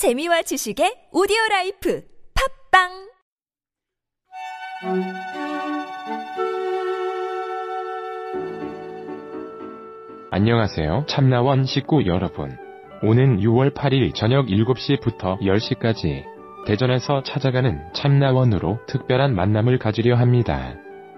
재미와 0.00 0.40
지식의 0.40 1.10
오디오 1.12 1.36
라이프 1.50 2.02
팟빵 2.72 2.88
안녕하세요. 10.30 11.04
참나원 11.06 11.66
식구 11.66 12.06
여러분. 12.06 12.56
오는 13.02 13.40
6월 13.40 13.74
8일 13.74 14.14
저녁 14.14 14.46
7시부터 14.46 15.38
10시까지 15.42 16.24
대전에서 16.66 17.22
찾아가는 17.22 17.78
참나원으로 17.92 18.78
특별한 18.86 19.34
만남을 19.34 19.78
가지려 19.78 20.16
합니다. 20.16 20.76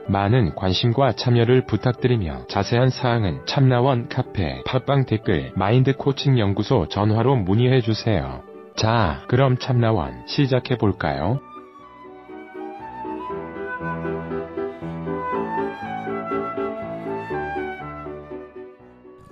많은 0.08 0.56
관심과 0.56 1.12
참여를 1.12 1.66
부탁드리며 1.66 2.48
자세한 2.48 2.90
사항은 2.90 3.46
참나원 3.46 4.08
카페 4.08 4.60
팟빵 4.64 5.06
댓글 5.06 5.52
마인드 5.54 5.96
코칭 5.96 6.40
연구소 6.40 6.88
전화로 6.88 7.36
문의해 7.36 7.80
주세요. 7.80 8.42
자, 8.76 9.22
그럼 9.28 9.58
참나원 9.58 10.26
시작해 10.26 10.76
볼까요? 10.76 11.40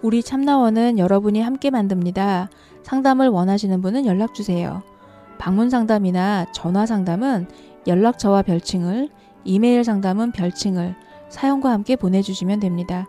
우리 0.02 0.22
참나원은 0.22 0.98
여러분이 0.98 1.40
함께 1.40 1.70
만듭니다. 1.70 2.48
상담을 2.82 3.28
원하시는 3.28 3.80
분은 3.80 4.06
연락 4.06 4.34
주세요. 4.34 4.82
방문 5.38 5.70
상담이나 5.70 6.46
전화 6.52 6.86
상담은 6.86 7.46
연락처와 7.86 8.42
별칭을, 8.42 9.08
이메일 9.44 9.84
상담은 9.84 10.32
별칭을 10.32 10.94
사연과 11.28 11.70
함께 11.70 11.96
보내주시면 11.96 12.60
됩니다. 12.60 13.08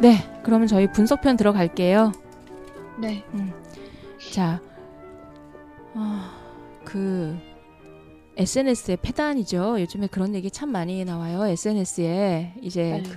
네, 0.00 0.16
그러면 0.42 0.66
저희 0.66 0.90
분석편 0.90 1.36
들어갈게요. 1.36 2.12
네. 3.00 3.24
자, 4.32 4.60
아, 5.94 6.36
그 6.84 7.36
SNS의 8.36 8.98
패단이죠. 9.02 9.80
요즘에 9.80 10.08
그런 10.08 10.34
얘기 10.34 10.50
참 10.50 10.70
많이 10.70 11.04
나와요. 11.04 11.46
SNS에 11.46 12.54
이제 12.62 13.02
네. 13.04 13.10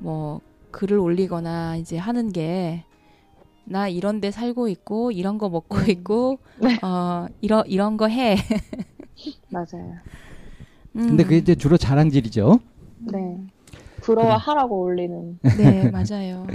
그뭐 0.00 0.40
글을 0.70 0.98
올리거나 0.98 1.76
이제 1.76 1.96
하는 1.96 2.32
게 2.32 2.84
나 3.66 3.88
이런 3.88 4.20
데 4.20 4.30
살고 4.30 4.68
있고 4.68 5.10
이런 5.10 5.38
거 5.38 5.48
먹고 5.48 5.78
음. 5.78 5.90
있고 5.90 6.38
네. 6.60 6.78
어 6.82 7.26
이런 7.40 7.64
이런 7.66 7.96
거 7.96 8.08
해. 8.08 8.36
맞아요. 9.48 9.94
음, 10.96 11.08
근데 11.08 11.24
그게 11.24 11.38
이제 11.38 11.54
주로 11.54 11.76
자랑질이죠. 11.76 12.60
네. 12.98 13.38
부러워하라고 14.04 14.80
올리는. 14.82 15.38
네 15.58 15.90
맞아요. 15.90 16.46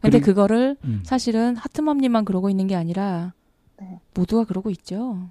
근데 0.00 0.18
그리고- 0.20 0.24
그거를 0.26 0.76
음. 0.84 1.02
사실은 1.04 1.56
하트맘님만 1.56 2.24
그러고 2.24 2.48
있는 2.50 2.66
게 2.66 2.74
아니라 2.76 3.34
네. 3.80 4.00
모두가 4.14 4.44
그러고 4.44 4.70
있죠. 4.70 5.28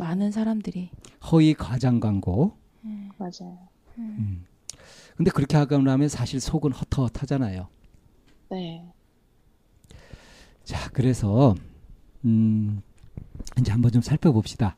많은 0.00 0.30
사람들이. 0.30 0.90
허위 1.30 1.52
과장 1.54 2.00
광고. 2.00 2.56
맞아요. 3.18 3.58
음. 3.98 4.44
근데 5.16 5.30
그렇게 5.30 5.56
하고 5.56 5.76
나면 5.78 6.08
사실 6.08 6.40
속은 6.40 6.72
헛헛하잖아요. 6.72 7.68
네. 8.50 8.84
자, 10.64 10.88
그래서 10.92 11.54
음, 12.24 12.80
이제 13.58 13.70
한번 13.72 13.90
좀 13.92 14.00
살펴봅시다. 14.00 14.76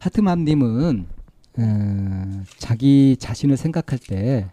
하트맘님은 0.00 1.06
어, 1.58 2.42
자기 2.58 3.16
자신을 3.18 3.56
생각할 3.56 3.98
때 3.98 4.50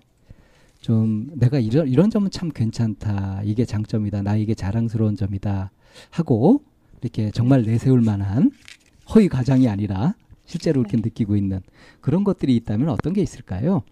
좀 0.83 1.29
내가 1.35 1.59
이런 1.59 1.87
이런 1.87 2.09
점은 2.09 2.29
참 2.29 2.49
괜찮다. 2.49 3.41
이게 3.45 3.63
장점이다. 3.63 4.21
나에게 4.21 4.53
자랑스러운 4.53 5.15
점이다. 5.15 5.71
하고 6.11 6.61
이렇게 7.01 7.31
정말 7.31 7.63
내세울 7.63 8.01
만한 8.01 8.51
허위 9.15 9.29
과장이 9.29 9.69
아니라 9.69 10.13
실제로 10.45 10.81
이렇게 10.81 10.97
느끼고 10.97 11.37
있는 11.37 11.61
그런 12.01 12.25
것들이 12.25 12.53
있다면 12.57 12.89
어떤 12.89 13.13
게 13.13 13.21
있을까요? 13.21 13.83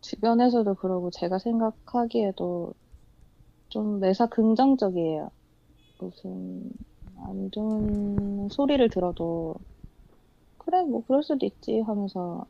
주변에서도 0.00 0.72
그러고 0.74 1.10
제가 1.10 1.38
생각하기에도 1.40 2.72
좀 3.70 3.98
매사 3.98 4.26
긍정적이에요. 4.26 5.30
무슨 5.98 6.70
안 7.26 7.50
좋은 7.50 8.48
소리를 8.50 8.88
들어도 8.88 9.56
그래 10.58 10.84
뭐 10.84 11.04
그럴 11.06 11.24
수도 11.24 11.44
있지 11.44 11.80
하면서 11.80 12.46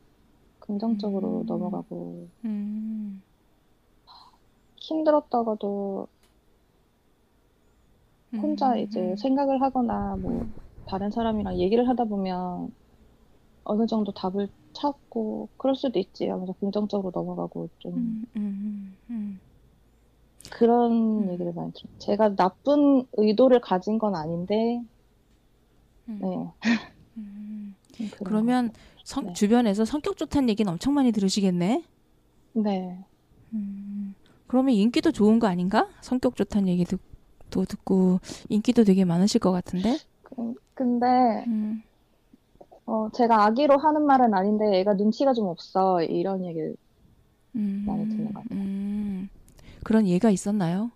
긍정적으로 0.62 1.40
음. 1.42 1.46
넘어가고 1.46 2.28
음. 2.44 3.22
힘들었다가도 4.76 6.08
혼자 8.40 8.74
음, 8.74 8.78
이제 8.78 9.00
음. 9.00 9.16
생각을 9.16 9.60
하거나 9.60 10.16
뭐 10.16 10.46
다른 10.86 11.10
사람이랑 11.10 11.58
얘기를 11.58 11.88
하다 11.88 12.04
보면 12.04 12.74
어느 13.64 13.86
정도 13.86 14.12
답을 14.12 14.48
찾고 14.72 15.48
그럴 15.56 15.76
수도 15.76 15.98
있지 15.98 16.28
하면서 16.28 16.54
긍정적으로 16.54 17.12
넘어가고 17.14 17.68
좀 17.78 17.94
음, 17.94 18.24
음, 18.36 18.96
음, 19.10 19.40
그런 20.50 21.24
음. 21.24 21.30
얘기를 21.30 21.52
많이 21.52 21.72
들어요. 21.72 21.98
제가 21.98 22.34
나쁜 22.36 23.06
의도를 23.14 23.60
가진 23.60 23.98
건 23.98 24.14
아닌데 24.14 24.82
음, 26.08 26.18
네. 26.20 26.52
그러면 28.24 28.70
성, 29.04 29.26
네. 29.26 29.32
주변에서 29.32 29.84
성격 29.84 30.16
좋다는 30.16 30.48
얘기는 30.48 30.70
엄청 30.70 30.94
많이 30.94 31.12
들으시겠네. 31.12 31.82
거. 32.54 32.60
네. 32.62 33.04
음. 33.52 34.14
그러면 34.46 34.74
인기도 34.74 35.12
좋은 35.12 35.38
거 35.38 35.46
아닌가? 35.46 35.88
성격 36.00 36.36
좋다는 36.36 36.68
얘기도 36.68 36.98
또 37.50 37.64
듣고 37.64 38.20
인기도 38.48 38.84
되게 38.84 39.04
많으실 39.04 39.40
것 39.40 39.52
같은데. 39.52 39.98
그- 40.22 40.54
근데 40.74 41.06
음. 41.46 41.82
어, 42.86 43.08
제가 43.12 43.44
악의로 43.46 43.78
하는 43.78 44.02
말은 44.06 44.34
아닌데 44.34 44.76
얘가 44.78 44.94
눈치가 44.94 45.32
좀 45.32 45.46
없어 45.46 46.02
이런 46.02 46.44
얘기를 46.44 46.76
음. 47.56 47.84
많이 47.86 48.08
듣는 48.08 48.32
것 48.32 48.42
같아요. 48.42 48.58
음. 48.60 49.28
그런 49.84 50.06
예가 50.06 50.30
있었나요? 50.30 50.90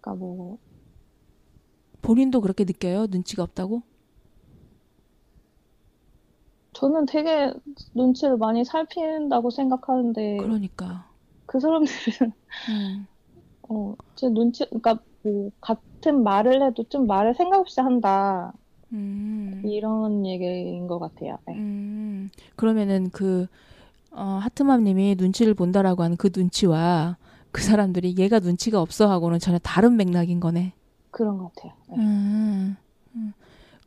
그러니까 0.00 0.24
뭐 0.24 0.58
본인도 2.02 2.40
그렇게 2.40 2.64
느껴요? 2.64 3.06
눈치가 3.08 3.42
없다고? 3.42 3.82
저는 6.74 7.06
되게 7.06 7.52
눈치를 7.94 8.36
많이 8.36 8.64
살핀다고 8.64 9.50
생각하는데 9.50 10.36
그러니까. 10.38 11.08
그 11.46 11.60
사람들은 11.60 11.86
음. 12.70 13.06
어, 13.68 13.94
제 14.14 14.28
눈치, 14.28 14.64
그러니까 14.66 14.98
뭐 15.22 15.50
같은 15.60 16.22
말을 16.22 16.62
해도 16.66 16.84
좀 16.84 17.06
말을 17.06 17.34
생각 17.34 17.60
없이 17.60 17.80
한다 17.80 18.52
음. 18.92 19.62
이런 19.64 20.26
얘기인 20.26 20.86
것 20.86 20.98
같아요. 20.98 21.38
네. 21.46 21.54
음, 21.54 22.30
그러면은 22.56 23.10
그, 23.10 23.46
어, 24.10 24.38
하트맘님이 24.42 25.16
눈치를 25.18 25.54
본다라고 25.54 26.02
하는 26.02 26.16
그 26.16 26.30
눈치와 26.34 27.16
그 27.50 27.62
사람들이 27.62 28.16
얘가 28.18 28.40
눈치가 28.40 28.80
없어 28.80 29.08
하고는 29.08 29.38
전혀 29.38 29.58
다른 29.58 29.96
맥락인 29.96 30.40
거네. 30.40 30.72
그런 31.10 31.38
것 31.38 31.52
같아요. 31.54 31.72
네. 31.88 31.96
음, 31.96 32.00
음. 32.00 32.76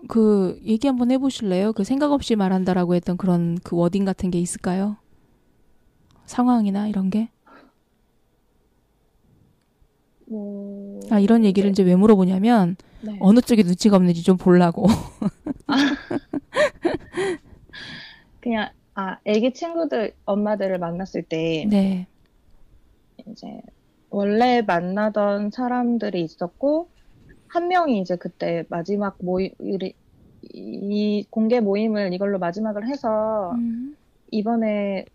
그, 0.08 0.60
얘기 0.64 0.88
한번 0.88 1.12
해보실래요? 1.12 1.74
그 1.74 1.84
생각 1.84 2.12
없이 2.12 2.36
말한다라고 2.36 2.96
했던 2.96 3.18
그런 3.18 3.58
그 3.64 3.76
워딩 3.76 4.06
같은 4.06 4.30
게 4.30 4.40
있을까요? 4.40 4.98
상황이나 6.26 6.88
이런 6.88 7.10
게? 7.10 7.30
뭐, 10.26 11.00
아, 11.10 11.20
이런 11.20 11.44
얘기를 11.46 11.70
이제 11.72 11.84
왜 11.84 11.96
물어보냐면, 11.96 12.76
네. 13.02 13.18
어느 13.20 13.40
쪽에 13.40 13.64
눈치가 13.64 13.96
없는지 13.96 14.24
좀 14.24 14.38
보려고. 14.38 14.86
그냥 18.40 18.70
아, 18.96 19.18
애기 19.26 19.54
친구들 19.54 20.16
엄마들을 20.26 20.80
만났을 20.80 21.22
때 21.22 21.68
네. 21.70 22.08
이제 23.28 23.62
원래 24.10 24.62
만나던 24.62 25.52
사람들이 25.52 26.24
있었고 26.24 26.90
한 27.48 27.68
명이 27.68 28.00
이제 28.02 28.16
그때 28.16 28.66
마지막 28.70 29.18
모임 29.20 29.52
이, 29.62 29.94
이 30.54 31.26
공개 31.30 31.60
모임을 31.60 32.14
이걸로 32.14 32.40
마지막을 32.40 32.88
해서 32.88 33.52
음, 33.56 33.96
이번에 34.32 35.06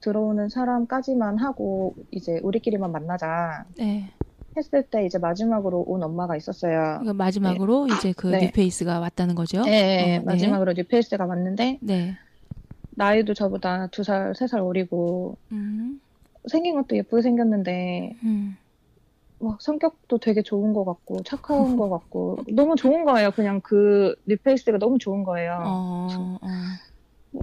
들어오는 0.00 0.48
사람까지만 0.48 1.38
하고 1.38 1.94
이제 2.10 2.38
우리끼리만 2.42 2.92
만나자. 2.92 3.64
네. 3.76 4.10
했을 4.56 4.82
때 4.84 5.04
이제 5.04 5.18
마지막으로 5.18 5.84
온 5.86 6.02
엄마가 6.02 6.34
있었어요. 6.36 6.78
그러니까 7.00 7.12
마지막으로 7.12 7.88
이제 7.88 8.14
그 8.16 8.28
네. 8.28 8.46
new 8.46 8.64
face가 8.64 9.00
왔다는 9.00 9.34
거죠. 9.34 9.62
네, 9.62 9.70
네, 9.70 10.02
어, 10.02 10.18
네. 10.20 10.24
마지막으로 10.24 10.72
new 10.72 10.90
face가 10.90 11.26
왔는데 11.26 11.78
네. 11.82 12.16
나이도 12.92 13.34
저보다 13.34 13.88
두 13.88 14.02
살, 14.02 14.34
세 14.34 14.46
살 14.46 14.60
어리고 14.60 15.36
음, 15.52 16.00
생긴 16.46 16.76
것도 16.76 16.96
예쁘게 16.96 17.20
생겼는데 17.20 18.16
음, 18.24 18.56
막 19.38 19.60
성격도 19.60 20.18
되게 20.18 20.42
좋은 20.42 20.72
것 20.72 20.84
같고 20.84 21.22
착한 21.24 21.76
것 21.76 21.88
같고 21.90 22.38
너무 22.54 22.76
좋은 22.76 23.04
거예요. 23.04 23.30
그냥 23.32 23.60
그 23.62 24.14
new 24.26 24.43
face가 24.43 24.78
너무 24.78 24.98
좋은 24.98 25.24
거예요. 25.24 25.52
어, 25.52 26.38
어. 26.42 26.48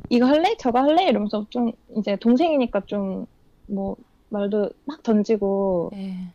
이거 0.10 0.26
할래? 0.26 0.56
저거 0.60 0.80
할래? 0.80 1.06
이러면서 1.08 1.46
좀 1.50 1.72
이제 1.98 2.16
동생이니까 2.18 2.82
좀 2.88 3.26
뭐 3.66 3.96
말도 4.30 4.72
막 4.86 5.02
던지고 5.04 5.90
네. 5.94 6.34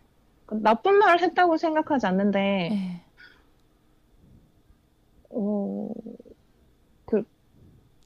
나쁜 0.63 0.95
말을 0.99 1.23
했다고 1.23 1.57
생각하지 1.59 2.07
않는데 2.07 2.69
네. 2.71 3.05
어, 5.31 5.89
그, 7.07 7.23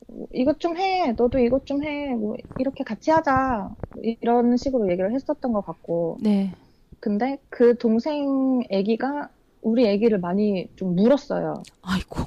뭐, 0.08 0.28
이것 0.32 0.60
좀 0.60 0.76
해. 0.76 1.12
너도 1.12 1.38
이것 1.38 1.66
좀 1.66 1.84
해. 1.84 2.14
뭐, 2.14 2.37
이렇게 2.58 2.84
같이 2.84 3.10
하자. 3.10 3.70
이런 4.02 4.56
식으로 4.56 4.90
얘기를 4.90 5.14
했었던 5.14 5.52
것 5.52 5.62
같고. 5.64 6.19
네. 6.22 6.55
근데 7.02 7.37
그 7.49 7.76
동생 7.78 8.62
애기가 8.70 9.28
우리 9.60 9.88
애기를 9.88 10.20
많이 10.20 10.69
좀 10.76 10.94
물었어요. 10.94 11.64
아이고. 11.82 12.20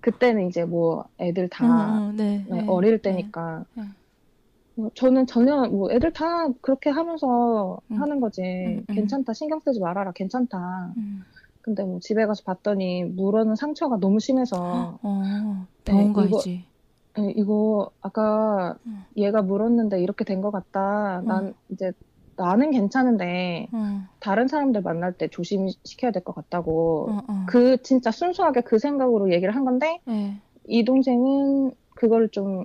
그때는 0.00 0.46
이제 0.46 0.64
뭐 0.64 1.04
애들 1.18 1.48
다 1.48 1.98
음, 1.98 2.10
음, 2.10 2.16
네, 2.16 2.44
네, 2.48 2.62
네, 2.62 2.68
어릴 2.68 3.00
네. 3.00 3.10
때니까. 3.10 3.64
네. 3.74 3.82
뭐 4.76 4.88
저는 4.94 5.26
전혀 5.26 5.66
뭐 5.66 5.90
애들 5.90 6.12
다 6.12 6.46
그렇게 6.60 6.90
하면서 6.90 7.80
음. 7.90 8.00
하는 8.00 8.20
거지. 8.20 8.40
음, 8.40 8.84
음. 8.88 8.94
괜찮다. 8.94 9.32
신경 9.32 9.58
쓰지 9.58 9.80
말아라. 9.80 10.12
괜찮다. 10.12 10.92
음. 10.96 11.22
근데 11.60 11.82
뭐 11.82 11.98
집에 11.98 12.24
가서 12.24 12.44
봤더니 12.44 13.02
물어는 13.02 13.56
상처가 13.56 13.96
너무 13.98 14.20
심해서 14.20 14.96
어, 15.02 15.66
병원 15.84 16.04
네, 16.04 16.10
이거- 16.10 16.20
가야지. 16.36 16.64
예, 17.18 17.32
이거 17.34 17.90
아까 18.00 18.76
음. 18.86 19.02
얘가 19.16 19.42
물었는데 19.42 20.00
이렇게 20.00 20.24
된 20.24 20.40
것 20.40 20.52
같다. 20.52 21.20
난 21.24 21.52
이제 21.68 21.90
나는 22.38 22.70
괜찮은데 22.70 23.68
어, 23.72 24.02
다른 24.20 24.46
사람들 24.48 24.80
만날 24.82 25.12
때 25.12 25.28
조심시켜야 25.28 26.12
될 26.12 26.22
것 26.22 26.34
같다고. 26.34 27.10
어, 27.10 27.22
어. 27.28 27.44
그 27.48 27.82
진짜 27.82 28.10
순수하게 28.12 28.60
그 28.62 28.78
생각으로 28.78 29.32
얘기를 29.32 29.54
한 29.54 29.64
건데 29.64 30.00
네. 30.06 30.40
이 30.66 30.84
동생은 30.84 31.72
그걸 31.96 32.28
좀 32.30 32.64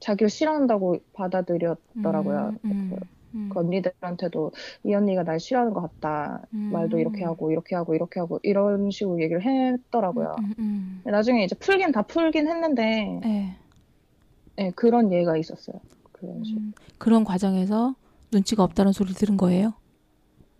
자기를 0.00 0.28
싫어한다고 0.28 0.98
받아들였더라고요. 1.12 2.54
음, 2.64 2.90
그, 2.94 3.06
음, 3.36 3.50
그 3.52 3.58
언니들한테도 3.60 4.52
이 4.84 4.94
언니가 4.94 5.22
날 5.22 5.38
싫어하는 5.40 5.72
것 5.72 5.80
같다. 5.82 6.42
음. 6.52 6.70
말도 6.72 6.98
이렇게 6.98 7.24
하고 7.24 7.50
이렇게 7.50 7.74
하고 7.76 7.94
이렇게 7.94 8.20
하고 8.20 8.38
이런 8.42 8.90
식으로 8.90 9.20
얘기를 9.22 9.42
했더라고요. 9.42 10.36
음, 10.40 10.54
음, 10.58 11.02
나중에 11.04 11.44
이제 11.44 11.54
풀긴 11.54 11.92
다 11.92 12.02
풀긴 12.02 12.48
했는데 12.48 13.20
네. 13.22 13.56
예, 14.58 14.70
그런 14.76 15.10
예가 15.12 15.36
있었어요. 15.38 15.80
그런. 16.12 16.36
음, 16.44 16.72
그런 16.98 17.24
과정에서 17.24 17.94
눈치가 18.32 18.62
없다는 18.64 18.92
소리를 18.92 19.16
들은 19.16 19.36
거예요. 19.36 19.74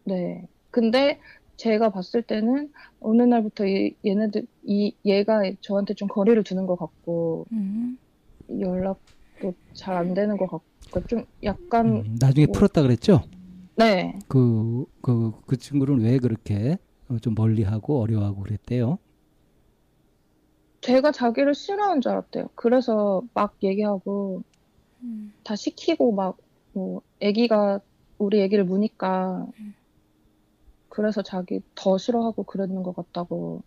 네. 0.05 0.47
근데 0.71 1.21
제가 1.57 1.91
봤을 1.91 2.23
때는 2.23 2.73
어느 3.01 3.23
날부터 3.23 3.67
이, 3.67 3.95
얘네들, 4.05 4.47
이, 4.65 4.95
얘가 5.05 5.43
저한테 5.61 5.95
좀 5.95 6.09
거리를 6.09 6.43
두는 6.43 6.67
것 6.67 6.77
같고, 6.77 7.47
음. 7.53 7.99
연락도 8.49 9.55
잘 9.75 9.97
안 9.97 10.15
되는 10.15 10.37
것 10.37 10.47
같고, 10.51 11.07
좀 11.07 11.25
약간, 11.43 11.87
음, 11.99 12.17
나중에 12.19 12.47
뭐- 12.47 12.55
풀었다 12.55 12.83
그랬죠? 12.83 13.23
네. 13.77 14.19
그, 14.29 14.85
그, 15.03 15.33
그 15.47 15.57
친구는 15.57 16.01
왜 16.01 16.19
그렇게 16.19 16.79
어, 17.09 17.19
좀 17.19 17.35
멀리하고 17.37 18.01
어려워하고 18.01 18.43
그랬대요? 18.43 18.99
제가 20.81 21.13
자기를 21.13 21.55
싫어하는 21.55 22.01
줄 22.01 22.13
알았대요. 22.13 22.49
그래서 22.55 23.23
막 23.35 23.55
얘기하고, 23.63 24.43
음. 25.03 25.33
다 25.45 25.57
시키고 25.57 26.13
막, 26.13 26.39
뭐, 26.73 27.03
애기가 27.21 27.81
우리 28.19 28.41
애기를 28.43 28.65
무니까, 28.65 29.47
그래서 30.89 31.23
자기 31.23 31.61
더 31.75 31.99
싫어하고 31.99 32.43
그랬는 32.43 32.83
것 32.83 32.95
같다고. 32.97 33.63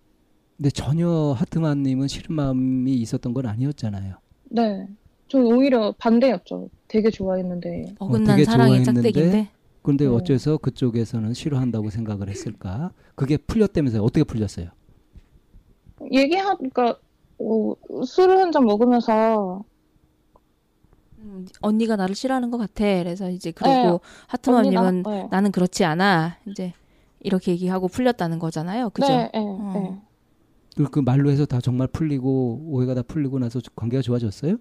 근데 0.58 0.70
전혀 0.70 1.10
하트만님은 1.38 2.08
싫은 2.08 2.36
마음이 2.36 2.94
있었던 2.96 3.34
건 3.34 3.46
아니었잖아요. 3.48 4.16
네. 4.50 4.88
전 5.28 5.46
오히려 5.46 5.94
반대였죠. 5.98 6.70
되게 6.88 7.10
좋아했는데. 7.10 7.96
어긋난 7.98 8.36
되게 8.36 8.46
사랑의 8.46 8.84
짝대기인데. 8.84 9.50
그런데 9.82 10.06
네. 10.06 10.12
어째서 10.12 10.58
그쪽에서는 10.58 11.34
싫어한다고 11.34 11.90
생각을 11.90 12.30
했을까? 12.30 12.92
그게 13.16 13.38
풀렸다면서요? 13.38 14.04
어떻게 14.04 14.24
풀렸어요? 14.24 14.70
얘기하니까 16.12 16.98
어, 17.40 17.74
술을 18.06 18.38
한 18.40 18.52
잔 18.52 18.66
먹으면서 18.66 19.58
음, 19.58 19.73
언니가 21.62 21.96
나를 21.96 22.16
싫어하는 22.16 22.52
것 22.52 22.58
같아. 22.58 22.84
그래서 22.84 23.30
이제 23.30 23.52
그러고 23.52 24.02
하트맘님은 24.28 24.78
언니 24.78 25.02
나- 25.04 25.10
네. 25.12 25.28
나는 25.31 25.52
그렇지 25.52 25.84
않아. 25.86 26.38
이제 26.48 26.74
이렇게 27.20 27.52
얘기하고 27.54 27.88
풀렸다는 27.88 28.40
거잖아요. 28.40 28.90
그죠? 28.90 29.08
네, 29.08 29.30
네, 29.34 29.40
어. 29.40 29.74
네. 29.74 30.02
그, 30.75 30.90
그 30.90 31.00
말로 31.00 31.30
해서 31.31 31.46
다 31.46 31.62
정말 31.62 31.88
풀리고 31.88 32.62
오해가 32.66 32.94
다 32.96 33.02
풀리고 33.04 33.40
나서 33.40 33.60
관계가 33.75 34.02
좋아졌어요? 34.02 34.58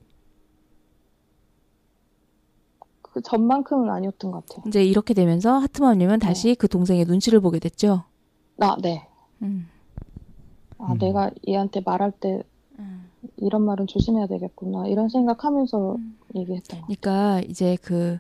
그 3.03 3.20
전만큼은 3.20 3.91
아니었던 3.91 4.31
것 4.31 4.47
같아요. 4.47 4.64
이제 4.67 4.82
이렇게 4.82 5.12
되면서 5.14 5.59
하트맘님은 5.59 6.19
네. 6.20 6.26
다시 6.26 6.55
그 6.55 6.69
동생의 6.69 7.05
눈치를 7.05 7.41
보게 7.41 7.59
됐죠. 7.59 8.05
나, 8.56 8.76
네. 8.81 9.06
음. 9.43 9.69
아, 10.79 10.93
음. 10.93 10.99
내가 10.99 11.31
얘한테 11.47 11.81
말할 11.85 12.12
때 12.12 12.43
음. 12.79 13.09
이런 13.37 13.63
말은 13.63 13.87
조심해야 13.87 14.27
되겠구나. 14.27 14.87
이런 14.87 15.09
생각하면서 15.09 15.97
얘기했던 16.35 16.81
것 16.81 16.87
같아요. 16.87 17.01
그러니까 17.01 17.41
이제 17.49 17.77
그, 17.83 18.19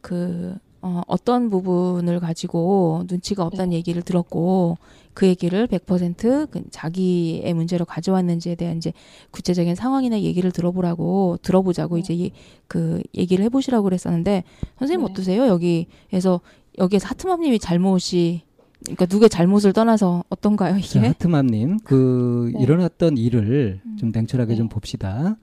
그, 0.00 0.56
어, 0.82 1.02
어떤 1.06 1.50
부분을 1.50 2.20
가지고 2.20 3.04
눈치가 3.08 3.44
없다는 3.44 3.72
얘기를 3.72 4.02
들었고, 4.02 4.78
그 5.12 5.26
얘기를 5.26 5.66
100%그 5.66 6.62
자기의 6.70 7.52
문제로 7.52 7.84
가져왔는지에 7.84 8.54
대한 8.54 8.78
이제 8.78 8.92
구체적인 9.30 9.74
상황이나 9.74 10.20
얘기를 10.20 10.50
들어보라고, 10.52 11.38
들어보자고 11.42 11.96
네. 11.96 12.00
이제 12.00 12.14
이, 12.14 12.32
그 12.66 13.02
얘기를 13.14 13.44
해보시라고 13.44 13.84
그랬었는데, 13.84 14.44
선생님 14.78 15.04
네. 15.06 15.12
어떠세요? 15.12 15.46
여기에서, 15.48 16.40
여기에서 16.78 17.08
하트맘님이 17.08 17.58
잘못이, 17.58 18.42
그러니까 18.84 19.06
누구의 19.10 19.28
잘못을 19.28 19.72
떠나서 19.72 20.24
어떤가요, 20.30 20.72
자, 20.80 20.98
이게? 20.98 21.06
하트맘님, 21.08 21.80
그 21.84 22.50
네. 22.54 22.62
일어났던 22.62 23.18
일을 23.18 23.80
음. 23.84 23.96
좀 23.98 24.10
냉철하게 24.12 24.52
네. 24.52 24.56
좀 24.56 24.68
봅시다. 24.68 25.36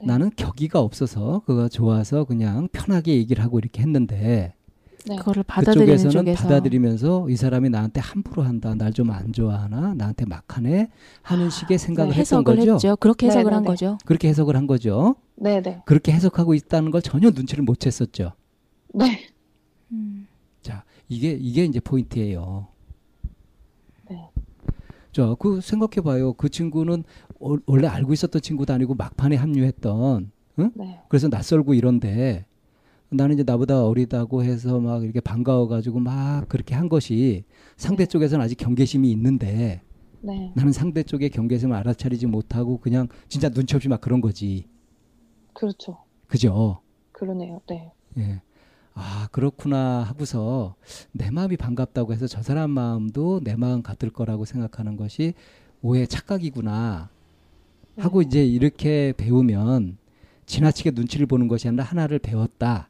네. 0.00 0.06
나는 0.06 0.30
격의가 0.34 0.80
없어서 0.80 1.42
그가 1.46 1.68
좋아서 1.68 2.24
그냥 2.24 2.68
편하게 2.72 3.14
얘기를 3.16 3.42
하고 3.44 3.58
이렇게 3.58 3.82
했는데 3.82 4.54
네. 5.06 5.16
그거를 5.16 5.42
받아들이는 5.44 5.86
그쪽에서는 5.96 6.10
쪽에서. 6.26 6.42
받아들이면서 6.42 7.28
이 7.30 7.36
사람이 7.36 7.70
나한테 7.70 8.00
함부로 8.00 8.42
한다, 8.42 8.74
날 8.74 8.92
좀 8.92 9.10
안 9.10 9.32
좋아하나, 9.32 9.94
나한테 9.94 10.26
막하네 10.26 10.88
하는 11.22 11.50
식의 11.50 11.78
생각을 11.78 12.10
했던 12.12 12.20
해석을 12.40 12.56
거죠. 12.56 12.72
했죠. 12.74 12.96
그렇게 12.96 13.26
해석을 13.26 13.50
네, 13.50 13.54
한 13.54 13.62
네, 13.62 13.66
네. 13.68 13.72
거죠. 13.72 13.98
그렇게 14.04 14.28
해석을 14.28 14.56
한 14.56 14.66
거죠. 14.66 15.14
네, 15.36 15.60
네. 15.62 15.80
그렇게 15.86 16.12
해석하고 16.12 16.54
있다는 16.54 16.90
걸 16.90 17.00
전혀 17.02 17.30
눈치를 17.30 17.62
못 17.64 17.78
챘었죠. 17.78 18.32
네. 18.94 19.20
음. 19.92 20.26
자, 20.62 20.84
이게 21.08 21.32
이게 21.40 21.64
이제 21.64 21.78
포인트예요. 21.80 22.68
네. 25.12 25.22
자, 25.22 25.34
그 25.38 25.60
생각해 25.60 26.00
봐요. 26.02 26.32
그 26.32 26.48
친구는 26.48 27.04
어- 27.40 27.56
원래 27.66 27.86
알고 27.86 28.12
있었던 28.12 28.40
친구도 28.40 28.72
아니고 28.72 28.94
막판에 28.94 29.36
합류했던 29.36 30.30
네. 30.74 31.00
그래서 31.08 31.28
낯설고 31.28 31.74
이런데 31.74 32.46
나는 33.10 33.34
이제 33.34 33.42
나보다 33.44 33.84
어리다고 33.86 34.42
해서 34.42 34.80
막 34.80 35.02
이렇게 35.04 35.20
반가워가지고 35.20 36.00
막 36.00 36.48
그렇게 36.48 36.74
한 36.74 36.88
것이 36.88 37.44
상대 37.76 38.04
네. 38.04 38.08
쪽에서는 38.08 38.42
아직 38.42 38.56
경계심이 38.56 39.10
있는데 39.12 39.82
네. 40.22 40.52
나는 40.54 40.72
상대 40.72 41.02
쪽의 41.02 41.30
경계심을 41.30 41.76
알아차리지 41.76 42.26
못하고 42.26 42.78
그냥 42.78 43.08
진짜 43.28 43.50
눈치 43.50 43.76
없이 43.76 43.88
막 43.88 44.00
그런 44.00 44.20
거지. 44.20 44.66
그렇죠. 45.52 45.98
그죠? 46.26 46.80
그러네요. 47.12 47.60
네. 47.68 47.92
예. 48.18 48.40
아, 48.94 49.28
그렇구나 49.32 50.02
하고서 50.02 50.74
내 51.12 51.30
마음이 51.30 51.56
반갑다고 51.56 52.12
해서 52.12 52.26
저 52.26 52.42
사람 52.42 52.70
마음도 52.70 53.40
내 53.42 53.56
마음 53.56 53.82
같을 53.82 54.10
거라고 54.10 54.44
생각하는 54.44 54.96
것이 54.96 55.34
오해 55.80 56.06
착각이구나 56.06 57.10
하고 57.98 58.22
네. 58.22 58.26
이제 58.26 58.44
이렇게 58.44 59.12
배우면 59.16 59.98
지나치게 60.46 60.92
눈치를 60.92 61.26
보는 61.26 61.48
것이 61.48 61.68
아니라 61.68 61.84
하나를 61.84 62.18
배웠다 62.18 62.88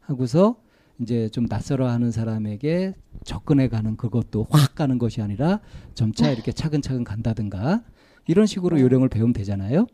하고서 0.00 0.56
이제 1.00 1.28
좀 1.28 1.46
낯설어 1.48 1.88
하는 1.88 2.10
사람에게 2.10 2.94
접근해 3.24 3.68
가는 3.68 3.96
그것도 3.96 4.46
확 4.50 4.74
가는 4.74 4.98
것이 4.98 5.22
아니라 5.22 5.60
점차 5.94 6.30
이렇게 6.30 6.52
차근차근 6.52 7.04
간다든가 7.04 7.82
이런 8.26 8.46
식으로 8.46 8.76
네. 8.76 8.82
요령을 8.82 9.08
배우면 9.08 9.32
되잖아요. 9.32 9.86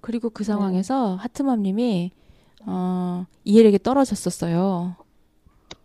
그리고 0.00 0.30
그 0.30 0.44
상황에서 0.44 1.14
하트맘님이 1.16 2.12
어, 2.66 3.26
이해력이 3.44 3.80
떨어졌었어요. 3.82 4.96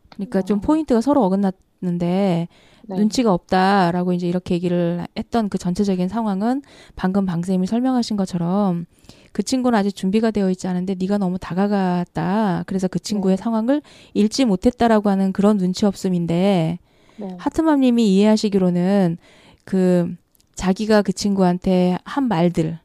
그러니까 0.09 0.41
좀 0.41 0.57
어. 0.59 0.61
포인트가 0.61 1.01
서로 1.01 1.23
어긋났 1.23 1.55
있는데 1.81 2.47
네. 2.87 2.95
눈치가 2.95 3.33
없다라고 3.33 4.13
이제 4.13 4.27
이렇게 4.27 4.55
얘기를 4.55 5.05
했던 5.17 5.49
그 5.49 5.57
전체적인 5.57 6.07
상황은 6.07 6.61
방금 6.95 7.25
방쌤이 7.25 7.67
설명하신 7.67 8.17
것처럼 8.17 8.85
그 9.31 9.43
친구는 9.43 9.77
아직 9.77 9.95
준비가 9.95 10.31
되어 10.31 10.49
있지 10.49 10.67
않은데 10.67 10.95
네가 10.95 11.17
너무 11.17 11.37
다가갔다. 11.37 12.63
그래서 12.65 12.87
그 12.87 12.99
친구의 12.99 13.37
네. 13.37 13.43
상황을 13.43 13.81
읽지 14.13 14.45
못했다라고 14.45 15.09
하는 15.09 15.31
그런 15.31 15.57
눈치 15.57 15.85
없음인데 15.85 16.79
네. 17.17 17.35
하트맘님이 17.37 18.15
이해하시기로는 18.15 19.17
그 19.65 20.15
자기가 20.55 21.03
그 21.03 21.13
친구한테 21.13 21.97
한 22.03 22.27
말들 22.27 22.79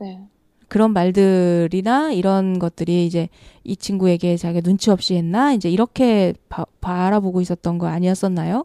네. 0.00 0.26
그런 0.68 0.92
말들이나 0.92 2.12
이런 2.12 2.58
것들이 2.58 3.06
이제 3.06 3.28
이 3.64 3.76
친구에게 3.76 4.36
자기가 4.36 4.62
눈치 4.62 4.90
없이 4.90 5.14
했나 5.14 5.52
이제 5.52 5.70
이렇게 5.70 6.34
바, 6.48 6.64
바라보고 6.80 7.40
있었던 7.40 7.78
거 7.78 7.86
아니었었나요? 7.86 8.64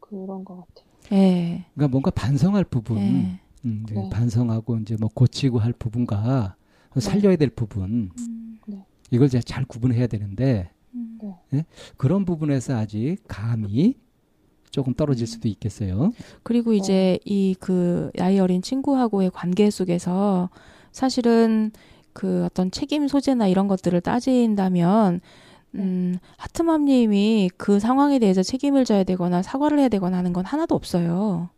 그런 0.00 0.44
것 0.44 0.56
같아요. 0.56 0.88
예. 1.12 1.64
그러니까 1.74 1.90
뭔가 1.90 2.10
반성할 2.10 2.64
부분, 2.64 2.98
예. 2.98 3.40
음, 3.64 3.84
이제 3.84 3.94
네. 3.94 4.08
반성하고 4.10 4.78
이제 4.78 4.96
뭐 4.98 5.08
고치고 5.12 5.58
할 5.58 5.72
부분과 5.72 6.56
살려야 6.98 7.36
될 7.36 7.50
부분, 7.50 8.10
음, 8.18 8.58
이걸 9.10 9.26
이제 9.26 9.40
잘 9.40 9.64
구분해야 9.64 10.06
되는데 10.06 10.70
음. 10.94 11.18
예? 11.54 11.64
그런 11.96 12.24
부분에서 12.24 12.76
아직 12.76 13.18
감이 13.28 13.96
조금 14.70 14.94
떨어질 14.94 15.26
수도 15.26 15.48
있겠어요. 15.48 16.12
그리고 16.42 16.72
이제 16.72 17.18
이그 17.24 18.10
나이 18.14 18.38
어린 18.38 18.60
친구하고의 18.60 19.30
관계 19.30 19.70
속에서 19.70 20.50
사실은 20.98 21.70
그 22.12 22.44
어떤 22.44 22.72
책임 22.72 23.06
소재나 23.06 23.46
이런 23.46 23.68
것들을 23.68 24.00
따진다면 24.00 25.20
음, 25.76 26.18
하트맘님이 26.36 27.50
그 27.56 27.78
상황에 27.78 28.18
대해서 28.18 28.42
책임을 28.42 28.84
져야 28.84 29.04
되거나 29.04 29.42
사과를 29.42 29.78
해야 29.78 29.88
되거나 29.88 30.16
하는 30.16 30.32
건 30.32 30.44
하나도 30.44 30.74
없어요. 30.74 31.50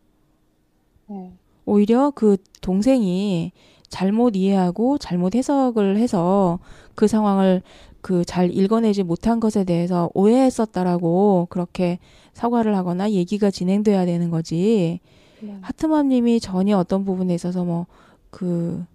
네. 1.07 1.31
오히려 1.65 2.11
그 2.11 2.37
동생이 2.61 3.51
잘못 3.89 4.35
이해하고 4.35 4.99
잘못 4.99 5.33
해석을 5.33 5.97
해서 5.97 6.59
그 6.93 7.07
상황을 7.07 7.63
그 8.01 8.23
잘 8.25 8.55
읽어내지 8.55 9.03
못한 9.03 9.39
것에 9.39 9.63
대해서 9.63 10.09
오해했었다라고 10.13 11.47
그렇게 11.49 11.97
사과를 12.33 12.75
하거나 12.75 13.09
얘기가 13.11 13.49
진행돼야 13.49 14.05
되는 14.05 14.29
거지. 14.29 14.99
네. 15.39 15.57
하트맘님이 15.61 16.39
전혀 16.39 16.77
어떤 16.77 17.05
부분에 17.05 17.33
있어서 17.33 17.63
뭐그 17.63 18.85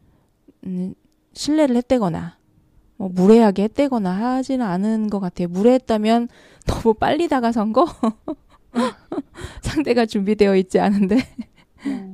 음, 0.67 0.95
신뢰를 1.33 1.77
했대거나 1.77 2.37
뭐 2.99 3.09
무례하게 3.09 3.65
했대거나 3.65 4.11
하지는 4.11 4.65
않은 4.67 5.09
것 5.09 5.21
같아요. 5.21 5.49
무례했다면 5.49 6.29
너무 6.67 6.95
빨리 6.95 7.29
다가선 7.29 7.73
거 7.73 7.87
상대가 9.63 10.07
준비되어 10.07 10.57
있지 10.57 10.79
않은데. 10.79 11.17
네. 11.85 12.13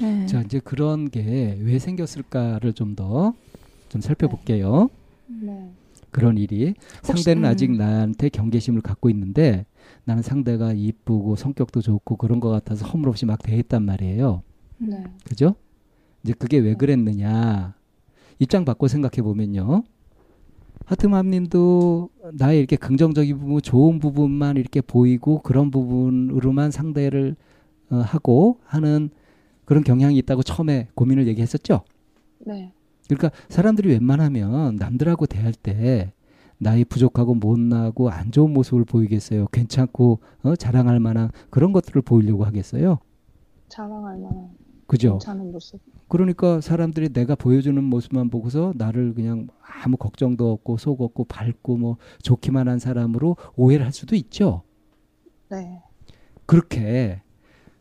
네. 0.00 0.26
자 0.26 0.40
이제 0.42 0.58
그런 0.60 1.10
게 1.10 1.56
왜 1.60 1.78
생겼을까를 1.78 2.72
좀 2.72 2.94
더좀 2.96 4.00
살펴볼게요. 4.00 4.90
네. 5.26 5.70
그런 6.10 6.36
일이 6.38 6.74
혹시- 7.08 7.22
상대는 7.24 7.44
음. 7.44 7.50
아직 7.50 7.72
나한테 7.72 8.28
경계심을 8.28 8.82
갖고 8.82 9.10
있는데 9.10 9.66
나는 10.04 10.22
상대가 10.22 10.72
이쁘고 10.72 11.36
성격도 11.36 11.80
좋고 11.80 12.16
그런 12.16 12.38
것 12.40 12.50
같아서 12.50 12.86
허물없이 12.86 13.26
막 13.26 13.42
대했단 13.42 13.82
말이에요. 13.84 14.42
네. 14.78 15.04
그죠? 15.24 15.54
이제 16.22 16.32
그게 16.34 16.58
왜 16.58 16.74
그랬느냐 16.74 17.74
입장 18.38 18.64
바꿔 18.64 18.88
생각해 18.88 19.22
보면요. 19.22 19.82
하트맘님도 20.86 22.10
나의 22.34 22.58
이렇게 22.58 22.76
긍정적인 22.76 23.38
부분, 23.38 23.62
좋은 23.62 23.98
부분만 23.98 24.56
이렇게 24.56 24.80
보이고 24.80 25.40
그런 25.42 25.70
부분으로만 25.70 26.70
상대를 26.70 27.36
어, 27.90 27.96
하고 27.96 28.58
하는 28.64 29.10
그런 29.64 29.82
경향이 29.82 30.16
있다고 30.18 30.42
처음에 30.42 30.88
고민을 30.94 31.26
얘기했었죠. 31.28 31.82
네. 32.40 32.72
그러니까 33.08 33.30
사람들이 33.48 33.90
웬만하면 33.90 34.76
남들하고 34.76 35.26
대할 35.26 35.52
때 35.52 36.12
나이 36.58 36.84
부족하고 36.84 37.34
못나고 37.34 38.10
안 38.10 38.30
좋은 38.30 38.52
모습을 38.52 38.84
보이겠어요. 38.84 39.46
괜찮고 39.48 40.20
어, 40.42 40.56
자랑할 40.56 41.00
만한 41.00 41.30
그런 41.50 41.72
것들을 41.72 42.02
보이려고 42.02 42.44
하겠어요. 42.44 42.98
자랑할 43.68 44.18
만한 44.18 44.50
그죠? 44.86 45.18
그러니까 46.08 46.60
사람들이 46.60 47.10
내가 47.10 47.34
보여주는 47.34 47.82
모습만 47.82 48.28
보고서 48.30 48.72
나를 48.76 49.14
그냥 49.14 49.48
아무 49.60 49.96
걱정도 49.96 50.52
없고 50.52 50.76
속 50.76 51.00
없고 51.00 51.24
밝고 51.24 51.76
뭐 51.76 51.96
좋기만 52.22 52.68
한 52.68 52.78
사람으로 52.78 53.36
오해를 53.56 53.84
할 53.84 53.92
수도 53.92 54.14
있죠. 54.16 54.62
네. 55.50 55.82
그렇게 56.46 57.22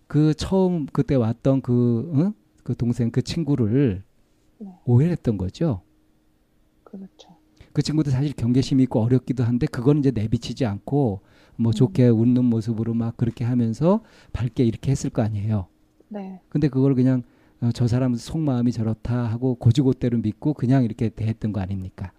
그 0.07 0.33
처음 0.33 0.85
그때 0.85 1.15
왔던 1.15 1.61
그, 1.61 2.11
어? 2.15 2.33
그 2.63 2.75
동생 2.75 3.11
그 3.11 3.21
친구를 3.21 4.03
네. 4.59 4.79
오해를 4.85 5.11
했던 5.11 5.37
거죠. 5.37 5.81
그렇죠. 6.83 7.35
그 7.73 7.81
친구도 7.81 8.11
사실 8.11 8.33
경계심이 8.33 8.83
있고 8.83 9.01
어렵기도 9.01 9.43
한데 9.43 9.65
그건 9.65 9.97
이제 9.99 10.11
내비치지 10.11 10.65
않고 10.65 11.21
뭐 11.55 11.71
음. 11.71 11.73
좋게 11.73 12.07
웃는 12.07 12.45
모습으로 12.45 12.93
막 12.93 13.17
그렇게 13.17 13.43
하면서 13.43 14.01
밝게 14.31 14.63
이렇게 14.63 14.91
했을 14.91 15.09
거 15.09 15.21
아니에요. 15.21 15.67
네. 16.13 16.39
근데 16.49 16.67
그걸 16.67 16.95
그냥 16.95 17.23
어, 17.61 17.71
저 17.73 17.87
사람 17.87 18.13
속마음이 18.13 18.71
저렇다 18.71 19.25
하고 19.25 19.55
고지고대로 19.55 20.19
믿고 20.19 20.53
그냥 20.53 20.83
이렇게 20.83 21.09
대했던 21.09 21.53
거 21.53 21.59
아닙니까? 21.61 22.11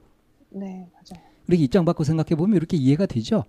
네. 0.51 0.89
맞아요. 0.93 1.23
이렇게 1.47 1.63
입장 1.63 1.85
바꿔 1.85 2.03
생각해 2.05 2.35
보면 2.37 2.57
이렇게 2.57 2.77
이해가 2.77 3.07
되죠. 3.07 3.45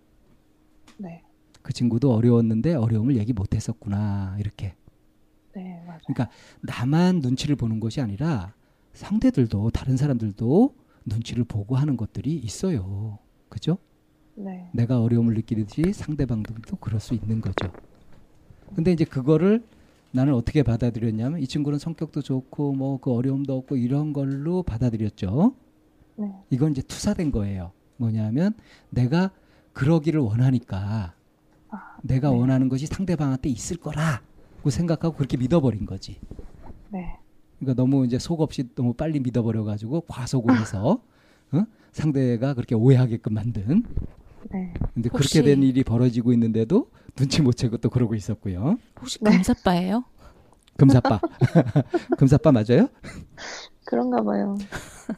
네. 0.97 1.23
그 1.61 1.73
친구도 1.73 2.13
어려웠는데 2.13 2.75
어려움을 2.75 3.17
얘기 3.17 3.33
못 3.33 3.55
했었구나 3.55 4.35
이렇게. 4.39 4.75
네. 5.55 5.81
맞아요. 5.87 5.99
그러니까 6.05 6.29
나만 6.61 7.19
눈치를 7.21 7.55
보는 7.55 7.79
것이 7.79 8.01
아니라 8.01 8.53
상대들도 8.93 9.71
다른 9.71 9.97
사람들도 9.97 10.75
눈치를 11.05 11.43
보고 11.45 11.75
하는 11.75 11.97
것들이 11.97 12.35
있어요. 12.35 13.19
그죠? 13.49 13.77
네. 14.35 14.69
내가 14.73 15.01
어려움을 15.01 15.33
느끼듯이 15.33 15.93
상대방도 15.93 16.53
그럴 16.79 16.99
수 16.99 17.13
있는 17.13 17.39
거죠. 17.39 17.71
근데 18.75 18.91
이제 18.91 19.05
그거를 19.05 19.63
나는 20.15 20.34
어떻게 20.34 20.63
받아들였냐면 20.63 21.41
이 21.41 21.48
친구는 21.48 21.77
성격도 21.77 22.22
좋고 22.22 22.72
뭐 22.74 22.98
그 23.00 23.12
어려움도 23.12 23.55
없고 23.57 23.75
이런 23.75 24.13
걸로 24.13 24.63
받아들였죠. 24.63 25.53
네. 26.15 26.31
이건 26.50 26.72
이제 26.72 26.81
투사된 26.81 27.31
거예요. 27.31 27.74
뭐냐면 27.98 28.53
내가 28.89 29.31
그러기를 29.74 30.22
원하니까 30.22 31.13
아, 31.69 31.98
내가 32.01 32.29
네. 32.29 32.38
원하는 32.38 32.69
것이 32.69 32.86
상대방한테 32.86 33.50
있을 33.50 33.75
거라고 33.75 34.69
생각하고 34.69 35.17
그렇게 35.17 35.36
믿어버린 35.36 35.86
거지. 35.86 36.17
네. 36.89 37.19
그러니까 37.60 37.81
너무 37.81 38.05
이제 38.05 38.17
속 38.17 38.39
없이 38.39 38.69
너무 38.74 38.93
빨리 38.93 39.19
믿어버려 39.19 39.65
가지고 39.65 40.01
과속을 40.07 40.57
해서 40.62 41.01
어? 41.51 41.65
상대가 41.91 42.53
그렇게 42.53 42.74
오해하게끔 42.74 43.34
만든. 43.34 43.84
네. 44.51 44.73
근데 44.93 45.09
혹시- 45.11 45.33
그렇게 45.33 45.49
된 45.49 45.63
일이 45.63 45.83
벌어지고 45.83 46.33
있는데도 46.33 46.89
눈치 47.15 47.41
못 47.41 47.53
채고 47.53 47.77
또 47.77 47.89
그러고 47.89 48.15
있었고요. 48.15 48.77
혹시 48.99 49.19
네. 49.23 49.31
금사빠예요? 49.31 50.03
금사빠. 50.77 51.19
금사빠 52.17 52.51
맞아요? 52.51 52.89
그런가 53.85 54.21
봐요. 54.23 54.57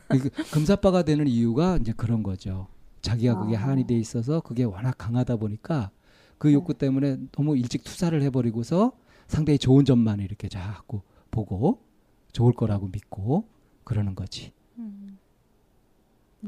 그 0.10 0.30
금사빠가 0.52 1.04
되는 1.04 1.28
이유가 1.28 1.78
이제 1.78 1.94
그런 1.96 2.22
거죠. 2.24 2.68
자기가 3.02 3.40
그게 3.40 3.56
아. 3.58 3.68
한이 3.68 3.88
돼 3.88 3.96
있어서 3.98 4.42
그게 4.42 4.64
워낙 4.64 4.96
강하다 4.98 5.38
보니까 5.38 5.90
그 6.38 6.48
네. 6.48 6.54
욕구 6.54 6.74
때문에 6.74 7.18
너무 7.32 7.58
일찍 7.58 7.84
투사를 7.84 8.22
해버리고서 8.22 8.92
상대의 9.28 9.58
좋은 9.58 9.86
점만 9.86 10.20
이렇게 10.20 10.48
자꾸 10.48 11.02
보고 11.32 11.82
좋을 12.34 12.54
거라고 12.54 12.88
믿고 12.90 13.46
그러는 13.84 14.14
거지. 14.16 14.54
음. 14.78 15.18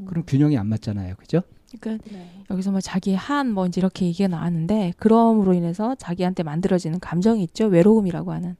그럼 0.06 0.24
균형이 0.26 0.56
안 0.56 0.68
맞잖아요. 0.68 1.16
그죠? 1.16 1.42
그러니까 1.78 2.04
네. 2.10 2.44
여기서 2.50 2.70
뭐 2.72 2.80
자기 2.80 3.14
한 3.14 3.52
뭐 3.54 3.66
이제 3.66 3.80
이렇게 3.80 4.06
얘기가 4.06 4.28
나왔는데 4.28 4.94
그럼으로 4.98 5.52
인해서 5.54 5.94
자기한테 5.94 6.42
만들어지는 6.42 7.00
감정이 7.00 7.42
있죠. 7.44 7.66
외로움이라고 7.66 8.32
하는. 8.32 8.56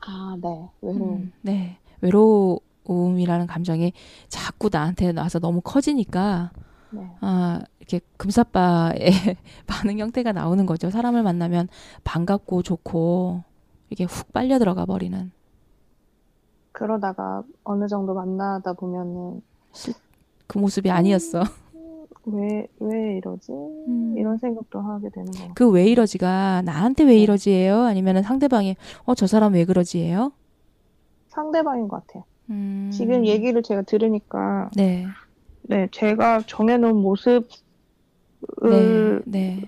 아, 0.00 0.36
네. 0.40 0.68
외로움. 0.82 1.16
음, 1.22 1.32
네. 1.42 1.78
외로움이라는 2.00 3.46
감정이 3.46 3.92
자꾸 4.28 4.68
나한테 4.72 5.12
나와서 5.12 5.38
너무 5.38 5.60
커지니까 5.60 6.52
네. 6.90 7.10
아, 7.20 7.62
이렇게 7.80 8.00
금사빠의 8.16 8.96
반응 9.66 9.98
형태가 9.98 10.32
나오는 10.32 10.64
거죠. 10.66 10.90
사람을 10.90 11.22
만나면 11.22 11.68
반갑고 12.04 12.62
좋고 12.62 13.42
이게 13.90 14.04
훅 14.04 14.32
빨려 14.32 14.58
들어가 14.58 14.84
버리는. 14.86 15.30
그러다가 16.72 17.42
어느 17.64 17.88
정도 17.88 18.14
만나다 18.14 18.72
보면은 18.74 19.40
그 20.46 20.58
모습이 20.58 20.90
아니었어. 20.90 21.42
왜, 22.26 22.66
왜 22.80 23.16
이러지? 23.18 23.52
음. 23.52 24.14
이런 24.18 24.36
생각도 24.38 24.80
하게 24.80 25.08
되는 25.10 25.26
것 25.30 25.38
같아요. 25.38 25.52
그 25.54 25.70
왜 25.70 25.86
이러지가 25.86 26.62
나한테 26.62 27.04
왜 27.04 27.16
이러지예요? 27.18 27.82
아니면은 27.82 28.22
상대방이 28.22 28.76
어 29.04 29.14
저 29.14 29.26
사람 29.26 29.54
왜 29.54 29.64
그러지예요? 29.64 30.32
상대방인 31.28 31.88
것 31.88 32.04
같아요. 32.06 32.24
음. 32.50 32.90
지금 32.92 33.26
얘기를 33.26 33.62
제가 33.62 33.82
들으니까, 33.82 34.70
네. 34.76 35.06
네, 35.62 35.88
제가 35.92 36.42
정해놓은 36.46 36.96
모습 36.96 37.48
으로 38.62 39.22
네. 39.24 39.62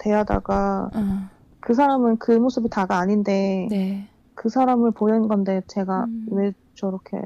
대하다가 0.00 0.90
어, 0.94 1.28
그 1.60 1.74
사람은 1.74 2.18
그 2.18 2.32
모습이 2.32 2.68
다가 2.68 2.98
아닌데 2.98 3.66
네. 3.70 4.08
그 4.34 4.48
사람을 4.48 4.90
보는 4.90 5.28
건데 5.28 5.62
제가 5.68 6.04
음. 6.04 6.26
왜 6.32 6.52
저렇게 6.74 7.18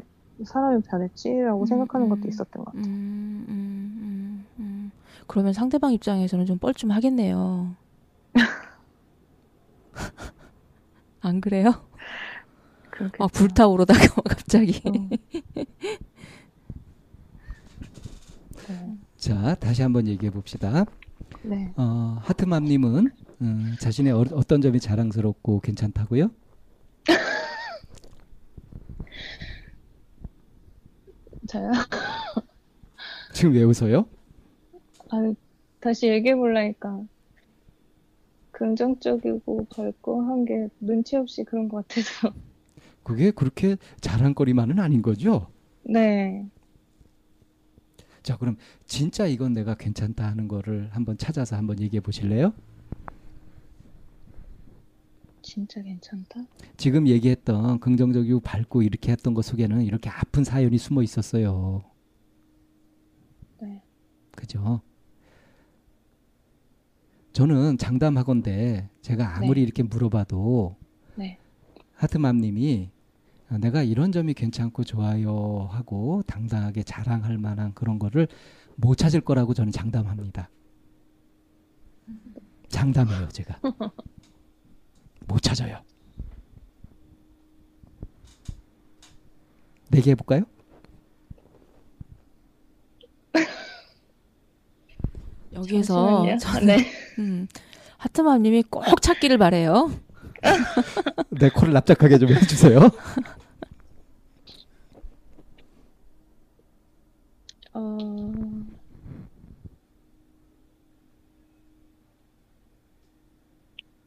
사람이 0.45 0.83
변했지라고 0.83 1.62
음, 1.62 1.66
생각하는 1.66 2.09
것도 2.09 2.23
음. 2.25 2.28
있었던 2.28 2.64
것 2.64 2.73
같아요. 2.73 2.85
음, 2.85 3.47
음, 3.49 3.99
음, 4.00 4.47
음. 4.59 4.90
그러면 5.26 5.52
상대방 5.52 5.93
입장에서는 5.93 6.47
좀 6.47 6.59
뻘쭘하겠네요. 6.59 7.75
안 11.21 11.40
그래요? 11.40 11.73
그렇게 12.90 13.16
막 13.19 13.33
불타오르다가 13.33 13.99
갑자기. 14.28 14.81
네. 18.69 18.97
자, 19.16 19.55
다시 19.57 19.83
한번 19.83 20.07
얘기해 20.07 20.31
봅시다. 20.31 20.85
네. 21.43 21.73
어, 21.76 22.19
하트맘님은 22.23 23.11
음, 23.43 23.76
자신의 23.81 24.12
어, 24.12 24.25
어떤 24.33 24.61
점이 24.61 24.81
자랑스럽고 24.81 25.61
괜찮다고요? 25.61 26.31
저요? 31.47 31.71
지금 33.33 33.55
왜 33.55 33.62
웃어요? 33.62 34.09
아, 35.11 35.33
다시 35.81 36.09
얘기해 36.09 36.35
보려니까 36.37 37.03
긍정적이고 38.53 39.67
밝고 39.71 40.23
한 40.23 40.45
게 40.45 40.69
눈치 40.81 41.17
없이 41.17 41.45
그런 41.45 41.69
것 41.69 41.87
같아서. 41.88 42.33
그게 43.05 43.31
그렇게 43.31 43.76
자랑거리만은 44.00 44.81
아닌 44.81 45.03
거죠? 45.03 45.53
네. 45.85 46.47
자, 48.23 48.37
그럼 48.37 48.57
진짜 48.87 49.26
이건 49.26 49.53
내가 49.53 49.75
괜찮다 49.76 50.26
하는 50.26 50.49
거를 50.49 50.88
한번 50.93 51.17
찾아서 51.17 51.57
한번 51.57 51.81
얘기해 51.81 52.00
보실래요? 52.00 52.53
진짜 55.47 55.81
괜찮다? 55.81 56.45
지금 56.76 57.07
얘기했던 57.07 57.79
긍정적이고 57.79 58.41
밝고 58.41 58.83
이렇게 58.83 59.12
했던 59.12 59.33
것 59.33 59.45
속에는 59.45 59.81
이렇게 59.83 60.11
아픈 60.11 60.43
사연이 60.43 60.76
숨어 60.76 61.05
있었어요. 61.05 61.85
네. 63.62 63.81
그죠? 64.33 64.81
저는 67.33 67.79
장담하건대 67.79 68.88
제가 69.03 69.37
아무리 69.37 69.61
네. 69.61 69.62
이렇게 69.62 69.85
물어봐도 69.85 70.75
네. 71.15 71.38
하트맘님이 71.95 72.91
아, 73.49 73.59
내가 73.59 73.85
이런 73.85 74.11
점이 74.11 74.35
괜찮고 74.35 74.83
좋아요 74.83 75.69
하고 75.71 76.25
당당하게 76.26 76.83
자랑할 76.83 77.38
만한 77.38 77.73
그런 77.73 78.00
거를 78.00 78.26
못 78.75 78.97
찾을 78.97 79.21
거라고 79.21 79.55
저는 79.55 79.71
장담합니다. 79.71 80.50
장담해요, 82.69 83.29
제가. 83.29 83.61
못 85.26 85.42
찾아요. 85.42 85.83
내기 89.90 90.11
해 90.11 90.14
볼까요? 90.14 90.42
여기에서. 95.52 96.25
저는 96.38 96.66
네. 96.66 96.87
음, 97.18 97.49
하트맘님이 97.99 98.64
꼭 98.64 99.00
찾기를 99.00 99.38
바래요. 99.38 99.90
내 101.30 101.49
코를 101.49 101.73
납작하게 101.73 102.18
좀 102.18 102.28
해주세요. 102.30 102.90
어... 107.73 107.99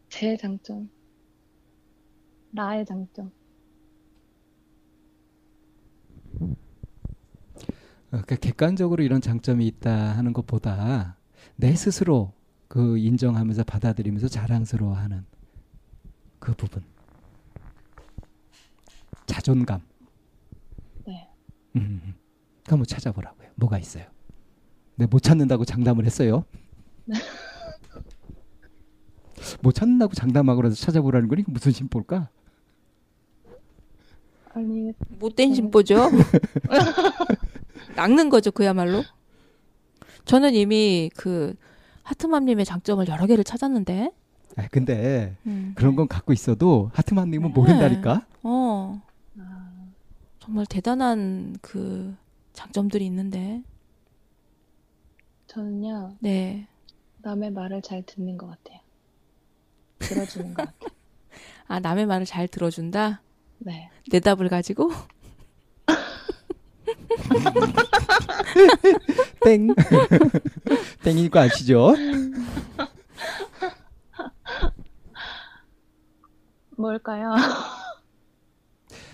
제 0.10 0.38
장점. 0.38 0.90
나의 2.52 2.86
장점. 2.86 3.32
어, 6.42 6.58
그러니까 8.10 8.36
객관적으로 8.38 9.04
이런 9.04 9.22
장점이 9.22 9.68
있다 9.68 10.18
하는 10.18 10.34
것보다 10.34 11.18
내 11.56 11.76
스스로 11.76 12.34
그 12.68 12.98
인정하면서 12.98 13.64
받아들이면서 13.64 14.28
자랑스러워하는 14.28 15.26
그 16.40 16.54
부분. 16.54 16.84
자존감. 19.26 19.82
네. 21.06 21.30
음, 21.76 22.16
그 22.66 22.72
한번 22.72 22.86
찾아보라고요. 22.86 23.50
뭐가 23.56 23.78
있어요? 23.78 24.06
네, 24.96 25.06
못 25.06 25.22
찾는다고 25.22 25.66
장담을 25.66 26.06
했어요. 26.06 26.46
못 29.62 29.74
찾는다고 29.74 30.14
장담하고 30.14 30.70
서 30.70 30.76
찾아보라는 30.76 31.28
거니 31.28 31.44
무슨 31.48 31.72
심보일까? 31.72 32.30
아니, 34.54 34.94
못된 35.20 35.50
네. 35.50 35.56
심보죠. 35.56 36.10
낚는 37.96 38.30
거죠, 38.30 38.52
그야말로. 38.52 39.04
저는 40.26 40.54
이미 40.54 41.10
그 41.16 41.56
하트맘님의 42.04 42.66
장점을 42.66 43.08
여러 43.08 43.26
개를 43.26 43.44
찾았는데. 43.44 44.12
아, 44.58 44.68
근데 44.72 45.36
음. 45.46 45.74
그런 45.76 45.96
건 45.96 46.08
갖고 46.08 46.34
있어도 46.34 46.90
하트만님은 46.94 47.50
네. 47.50 47.54
모른다니까. 47.54 48.26
어, 48.44 49.02
아, 49.38 49.72
정말 50.40 50.66
대단한 50.66 51.56
그 51.62 52.16
장점들이 52.54 53.06
있는데. 53.06 53.64
저는요, 55.48 56.16
네. 56.20 56.68
남의 57.22 57.52
말을 57.52 57.82
잘 57.82 58.04
듣는 58.04 58.38
것 58.38 58.48
같아요. 58.48 58.80
들어주는 60.00 60.54
것 60.54 60.66
같아요. 60.66 60.90
아, 61.68 61.80
남의 61.80 62.06
말을 62.06 62.26
잘 62.26 62.48
들어준다? 62.48 63.22
네. 63.60 63.90
내 64.12 64.20
답을 64.20 64.50
가지고? 64.50 64.92
땡. 69.44 69.68
땡인 71.04 71.30
거 71.30 71.40
아시죠? 71.40 71.94
뭘까요? 76.78 77.36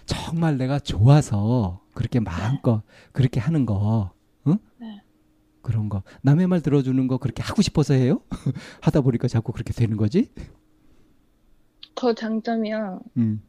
정말 0.05 0.58
내가 0.58 0.79
좋아서 0.79 1.81
그렇게 1.93 2.19
마음껏 2.19 2.84
그렇게 3.12 3.39
하는 3.39 3.65
거, 3.65 4.12
응? 4.47 4.58
네. 4.77 5.01
그런 5.62 5.89
거. 5.89 6.03
남의 6.21 6.45
말 6.47 6.62
들어주는 6.62 7.08
거 7.08 7.17
그렇게 7.17 7.41
하고 7.41 7.62
싶어서 7.63 7.95
해요? 7.95 8.21
하다 8.81 9.01
보니까 9.01 9.27
자꾸 9.27 9.51
그렇게 9.51 9.73
되는 9.73 9.97
거지? 9.97 10.31
저 11.95 12.13
장점이요. 12.13 13.01
음. 13.17 13.41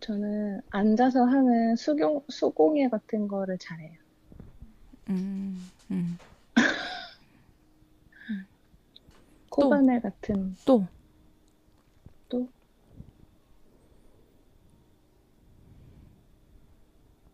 저는 0.00 0.60
앉아서 0.70 1.24
하는 1.24 1.76
수공, 1.76 2.24
수공예 2.28 2.88
같은 2.88 3.28
거를 3.28 3.58
잘해요. 3.58 3.96
음, 5.10 5.70
음. 5.90 6.18
코바늘 9.50 10.00
같은 10.02 10.56
또, 10.64 10.86
또 12.28 12.48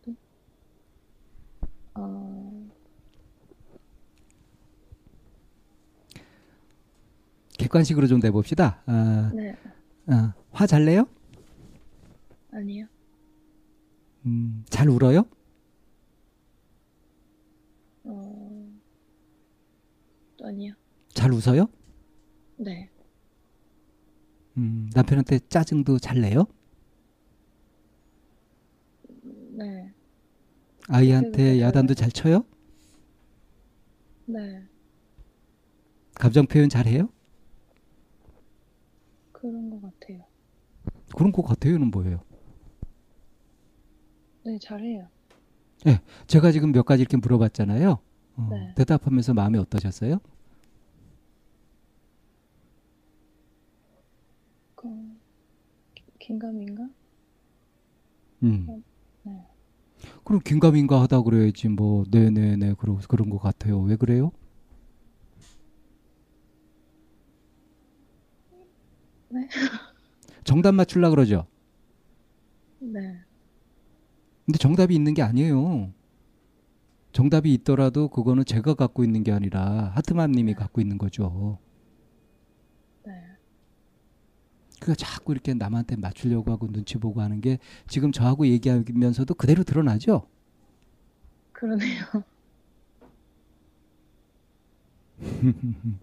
또? 0.01 0.15
어, 1.95 2.67
객관식으로 7.57 8.07
좀 8.07 8.19
내봅시다. 8.19 8.83
아, 8.85 9.31
네, 9.33 9.55
아, 10.07 10.33
화잘 10.51 10.85
내요? 10.85 11.07
아니요. 12.55 12.87
음, 14.25 14.63
잘 14.69 14.89
울어요? 14.89 15.25
어, 18.05 18.71
아니요. 20.41 20.73
잘 21.13 21.31
웃어요? 21.33 21.67
네, 22.57 22.89
음, 24.57 24.89
남편한테 24.93 25.39
짜증도 25.49 25.99
잘 25.99 26.21
내요? 26.21 26.45
네, 29.51 29.93
아이한테 30.87 31.59
야단도. 31.61 31.93
잘 31.93 32.09
쳐요? 32.09 32.45
네. 34.25 34.63
감정 36.15 36.45
표현 36.47 36.69
잘 36.69 36.87
해요? 36.87 37.09
그런 39.33 39.69
것 39.69 39.81
같아요. 39.81 40.23
그런 41.15 41.31
거 41.33 41.41
같아요는 41.41 41.91
뭐예요? 41.91 42.21
네, 44.45 44.59
잘해요. 44.59 45.07
네, 45.85 45.99
제가 46.27 46.51
지금 46.51 46.71
몇 46.71 46.83
가지 46.85 47.01
이렇게 47.01 47.17
물어봤잖아요. 47.17 47.97
어, 48.37 48.47
네. 48.51 48.73
대답하면서 48.75 49.33
마음이 49.33 49.57
어떠셨어요? 49.57 50.19
그, 54.75 54.87
긴가민가? 56.19 56.87
음. 58.43 58.65
어, 58.69 58.79
네. 59.23 59.31
그럼 60.23 60.41
긴가민가 60.43 61.01
하다 61.01 61.21
그래야지 61.23 61.69
뭐 61.69 62.03
네네네 62.11 62.75
그러, 62.77 62.99
그런 63.07 63.29
것 63.29 63.39
같아요. 63.39 63.79
왜 63.81 63.95
그래요? 63.95 64.31
네. 69.29 69.47
정답 70.43 70.73
맞출라 70.73 71.09
그러죠? 71.09 71.47
네. 72.79 73.24
근데 74.45 74.57
정답이 74.59 74.93
있는 74.93 75.13
게 75.13 75.21
아니에요. 75.21 75.91
정답이 77.11 77.53
있더라도 77.53 78.09
그거는 78.09 78.45
제가 78.45 78.73
갖고 78.73 79.03
있는 79.03 79.23
게 79.23 79.31
아니라 79.31 79.91
하트맘님이 79.95 80.53
갖고 80.53 80.81
있는 80.81 80.97
거죠. 80.97 81.57
네. 83.05 83.13
그러니까 84.81 84.95
자꾸 85.05 85.31
이렇게 85.31 85.53
남한테 85.53 85.95
맞추려고 85.95 86.51
하고 86.51 86.67
눈치 86.71 86.97
보고 86.97 87.21
하는 87.21 87.41
게 87.41 87.57
지금 87.87 88.11
저하고 88.11 88.45
얘기하면서도 88.47 89.33
그대로 89.35 89.63
드러나죠. 89.63 90.27
그러네요. 91.53 92.03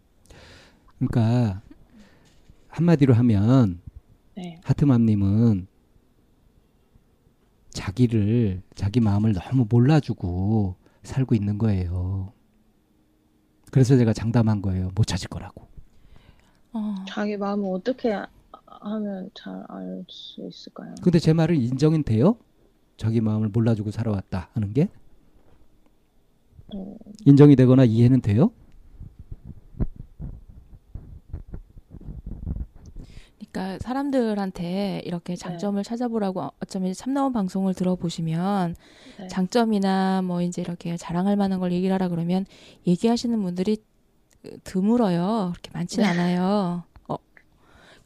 그러니까 0.98 1.60
한마디로 2.68 3.12
하면 3.14 3.80
네. 4.34 4.58
하트맘님은 4.64 5.66
자기를 7.72 8.62
자기 8.74 9.00
마음을 9.00 9.32
너무 9.32 9.66
몰라주고 9.68 10.76
살고 11.02 11.34
있는 11.34 11.58
거예요. 11.58 12.32
그래서 13.70 13.96
제가 13.96 14.12
장담한 14.12 14.62
거예요. 14.62 14.90
못 14.94 15.04
찾을 15.06 15.28
거라고. 15.28 15.66
어, 16.74 16.94
자기 17.08 17.36
마음을 17.36 17.68
어떻게 17.72 18.12
아- 18.12 18.26
하면 18.66 19.30
잘 19.34 19.64
알 19.68 20.04
수 20.08 20.46
있을까요? 20.48 20.94
근데 21.02 21.18
제 21.18 21.32
말은 21.32 21.56
인정은 21.56 22.02
돼요? 22.02 22.36
자기 22.96 23.20
마음을 23.20 23.48
몰라주고 23.48 23.90
살아왔다 23.90 24.50
하는 24.54 24.72
게 24.72 24.88
어, 26.74 26.96
인정이 27.26 27.56
되거나 27.56 27.84
이해는 27.84 28.20
돼요? 28.22 28.52
그러니까 33.52 33.78
사람들한테 33.84 35.02
이렇게 35.04 35.36
장점을 35.36 35.82
찾아보라고 35.84 36.48
어쩌면 36.60 36.94
참나원 36.94 37.32
방송을 37.34 37.74
들어보시면 37.74 38.74
네. 39.18 39.28
장점이나 39.28 40.22
뭐 40.22 40.40
이제 40.40 40.62
이렇게 40.62 40.96
자랑할 40.96 41.36
만한 41.36 41.60
걸 41.60 41.72
얘기를 41.72 41.92
하라 41.92 42.08
그러면 42.08 42.46
얘기하시는 42.86 43.40
분들이 43.42 43.76
드물어요. 44.64 45.50
그렇게 45.52 45.70
많진 45.72 46.02
않아요. 46.02 46.82
어. 47.08 47.16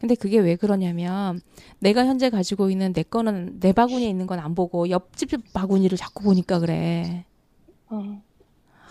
근데 0.01 0.15
그게 0.17 0.39
왜 0.39 0.57
그러냐면 0.57 1.41
내가 1.79 2.05
현재 2.05 2.29
가지고 2.29 2.69
있는 2.69 2.93
내 2.93 3.03
거는 3.05 3.61
내 3.61 3.73
바구니에 3.73 4.09
있는 4.09 4.27
건 4.27 4.41
안 4.41 4.55
보고 4.55 4.91
옆집 4.91 5.53
바구니를 5.55 5.97
자꾸 5.97 6.25
보니까 6.25 6.59
그래. 6.59 7.25
어, 7.89 8.03
아, 8.03 8.21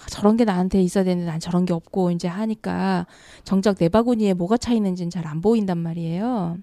저런 0.09 0.37
게 0.37 0.45
나한테 0.45 0.81
있어야 0.81 1.03
되는데 1.03 1.29
난 1.29 1.39
저런 1.39 1.65
게 1.65 1.73
없고 1.73 2.11
이제 2.11 2.27
하니까 2.27 3.07
정작 3.43 3.77
내 3.77 3.89
바구니에 3.89 4.33
뭐가 4.33 4.57
차 4.57 4.73
있는지는 4.73 5.09
잘 5.09 5.25
안 5.25 5.41
보인단 5.41 5.77
말이에요. 5.77 6.57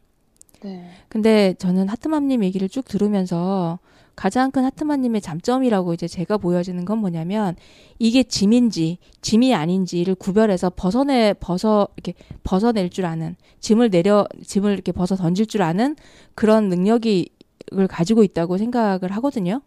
네. 0.62 0.88
근데 1.09 1.55
저는 1.59 1.88
하트맘님 1.88 2.44
얘기를 2.44 2.68
쭉 2.68 2.85
들으면서 2.85 3.81
가장 4.14 4.50
큰 4.50 4.64
하트맘님의 4.64 5.20
장점이라고 5.20 5.94
이제 5.94 6.07
제가 6.07 6.37
보여지는 6.38 6.85
건 6.85 6.98
뭐냐면 6.98 7.57
이게 7.98 8.22
짐인지 8.22 8.98
짐이 9.20 9.55
아닌지를 9.55 10.14
구별해서 10.14 10.70
벗어내 10.70 11.35
벗어 11.40 11.88
이렇게 11.96 12.14
벗어낼 12.44 12.90
줄 12.90 13.07
아는 13.07 13.37
짐을 13.61 13.90
내려 13.90 14.26
짐을 14.44 14.72
이렇게 14.74 14.92
벗어 14.92 15.16
던질 15.16 15.46
줄 15.46 15.62
아는 15.62 15.96
그런 16.35 16.68
능력이 16.68 17.31
을 17.74 17.87
가지고 17.87 18.22
있다고 18.22 18.59
생각을 18.59 19.12
하거든요. 19.12 19.62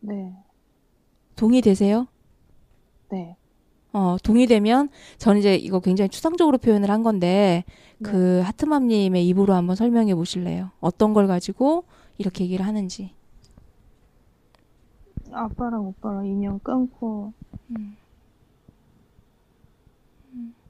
네. 0.00 0.32
동의되세요? 1.36 2.08
네. 3.10 3.36
어, 3.92 4.16
동의되면 4.22 4.90
저는 5.18 5.40
이제 5.40 5.56
이거 5.56 5.80
굉장히 5.80 6.08
추상적으로 6.08 6.58
표현을 6.58 6.90
한 6.90 7.02
건데 7.02 7.64
그 8.02 8.40
하트맘님의 8.44 9.26
입으로 9.28 9.54
한번 9.54 9.76
설명해 9.76 10.14
보실래요? 10.14 10.70
어떤 10.80 11.14
걸 11.14 11.26
가지고 11.26 11.84
이렇게 12.18 12.44
얘기를 12.44 12.66
하는지. 12.66 13.12
아빠랑 15.32 15.86
오빠랑 15.86 16.26
인연 16.26 16.60
끊고 16.60 17.32
음. 17.70 17.96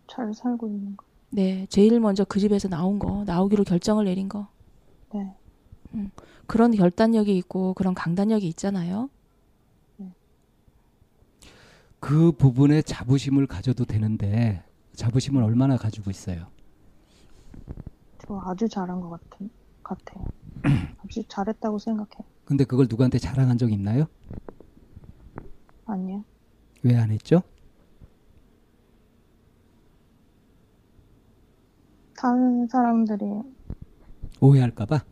잘 0.07 0.33
살고 0.33 0.68
있는 0.68 0.96
거. 0.96 1.05
네, 1.31 1.66
제일 1.68 2.01
먼저 2.01 2.24
그 2.24 2.40
집에서 2.40 2.68
나온 2.68 2.98
거, 2.98 3.24
나오기로 3.24 3.64
결정을 3.64 4.07
내린 4.07 4.29
거. 4.29 4.48
네. 5.12 5.35
그런 6.46 6.72
결단력이 6.72 7.37
있고 7.37 7.74
그런 7.74 7.94
강단력이 7.94 8.48
있잖아요. 8.48 9.11
그 12.00 12.32
부분에 12.32 12.82
자부심을 12.82 13.46
가져도 13.46 13.84
되는데 13.84 14.62
자부심을 14.94 15.42
얼마나 15.42 15.76
가지고 15.76 16.11
있어요? 16.11 16.46
저 18.26 18.40
아주 18.44 18.68
잘한 18.68 19.00
것 19.00 19.11
같은 19.11 19.50
같아요. 19.82 20.24
아주 21.04 21.22
잘했다고 21.28 21.78
생각해. 21.78 22.08
근데 22.44 22.64
그걸 22.64 22.87
누구한테 22.88 23.18
자랑한 23.18 23.58
적 23.58 23.72
있나요? 23.72 24.06
아니요. 25.87 26.24
왜 26.82 26.94
안 26.94 27.11
했죠? 27.11 27.42
다른 32.16 32.66
사람들이 32.66 33.24
오해할까봐? 34.40 35.04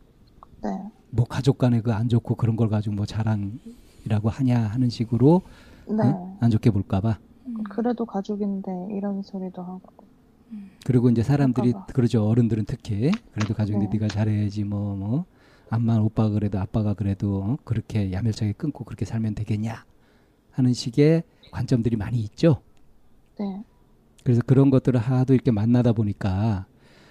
네. 0.63 0.91
뭐 1.11 1.25
가족 1.25 1.59
간에 1.59 1.81
그 1.81 1.93
안 1.93 2.09
좋고 2.09 2.35
그런 2.35 2.57
걸 2.57 2.69
가지고 2.69 2.97
뭐 2.97 3.07
자랑이라고 3.07 4.29
하냐 4.29 4.59
하는 4.61 4.89
식으로 4.91 5.43
네. 5.89 6.03
어? 6.05 6.37
안 6.41 6.51
좋게 6.51 6.71
볼까봐. 6.71 7.19
그래도 7.71 8.05
가족인데 8.05 8.89
이런 8.91 9.23
소리도 9.23 9.63
하고. 9.63 10.07
그리고 10.85 11.11
이제 11.11 11.23
사람들이 11.23 11.73
그럴까봐. 11.73 11.93
그러죠 11.93 12.27
어른들은 12.29 12.65
특히 12.67 13.11
그래도 13.33 13.55
가족인데 13.55 13.87
네. 13.87 13.93
네가 13.95 14.09
잘해야지 14.09 14.65
뭐뭐 14.65 15.25
암만 15.71 16.01
오빠가 16.01 16.31
그래도 16.31 16.61
아빠가 16.61 16.95
그래도 16.95 17.43
어? 17.43 17.57
그렇게 17.65 18.13
야멸차게 18.13 18.53
끊고 18.53 18.85
그렇게 18.85 19.05
살면 19.05 19.35
되겠냐 19.35 19.85
하는 20.53 20.73
식의 20.73 21.25
관점들이 21.51 21.97
많이 21.97 22.19
있죠. 22.21 22.63
네. 23.39 23.65
그래서 24.25 24.41
그런 24.47 24.71
것들을 24.71 24.99
하도 24.99 25.35
이렇게 25.35 25.51
만나다 25.51 25.93
보니까 25.93 26.67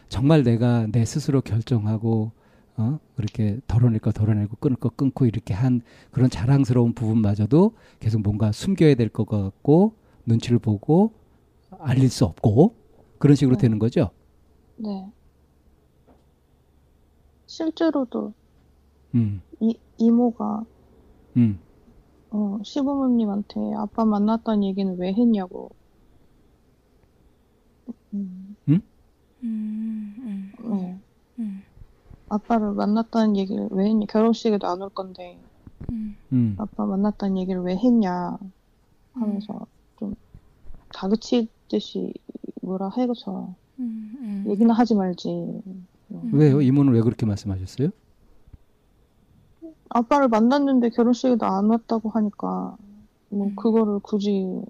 정말 0.10 0.44
내가 0.44 0.88
내 0.92 1.06
스스로 1.06 1.42
결정하고 1.42 2.32
어 2.78 3.00
그렇게 3.16 3.60
덜어낼 3.68 4.00
거 4.00 4.12
덜어내고 4.12 4.58
끊을 4.58 4.76
거 4.76 4.90
끊고 4.90 5.26
이렇게 5.26 5.54
한 5.54 5.82
그런 6.12 6.30
자랑스러운 6.30 6.94
부분마저도 6.94 7.74
계속 8.00 8.22
뭔가 8.22 8.52
숨겨야 8.52 8.96
될 8.96 9.10
것 9.10 9.26
같고 9.28 9.94
눈치를 10.26 10.60
보고 10.60 11.14
알릴 11.80 12.10
수 12.10 12.26
없고 12.26 12.76
그런 13.20 13.36
식으로 13.36 13.56
네. 13.58 13.62
되는 13.64 13.80
거죠. 13.80 14.12
네. 14.78 15.12
실제로도 17.48 18.34
음, 19.16 19.42
이 19.60 19.78
이모가 19.98 20.66
음. 21.38 21.60
어, 22.32 22.60
시부모님한테 22.64 23.60
아빠 23.78 24.06
만났다는 24.06 24.64
얘기는 24.66 24.98
왜 25.00 25.14
했냐고. 25.14 25.72
음, 28.14 28.56
음, 28.70 28.82
음, 29.44 30.52
네. 30.64 31.00
음, 31.40 31.65
아빠를 32.30 32.72
만났다는 32.74 33.38
얘기를 33.38 33.68
왜 33.72 33.86
했냐. 33.90 34.06
결혼식에도 34.08 34.68
안 34.68 34.82
올 34.82 34.90
건데 34.90 35.40
음. 35.92 36.16
음. 36.34 36.56
아빠 36.58 36.86
만났다는 36.86 37.38
얘기를 37.38 37.62
왜 37.62 37.76
했냐 37.76 38.38
하면서 39.14 39.66
좀 40.00 40.16
다그치듯이 40.94 42.14
뭐라 42.62 42.90
해서 42.98 43.54
음, 43.80 44.16
음. 44.20 44.46
얘기는 44.50 44.70
하지 44.74 44.96
말지. 44.96 45.30
음. 45.30 45.88
왜요? 46.34 46.62
이모는 46.62 46.94
왜 46.94 47.02
그렇게 47.02 47.26
말씀하셨어요? 47.26 47.90
아빠를 49.90 50.28
만났는데 50.28 50.90
결혼식에도 50.90 51.46
안 51.46 51.66
왔다고 51.70 52.10
하니까 52.10 52.76
뭐 53.30 53.48
음. 53.48 53.56
그거를 53.56 54.00
굳이 54.00 54.62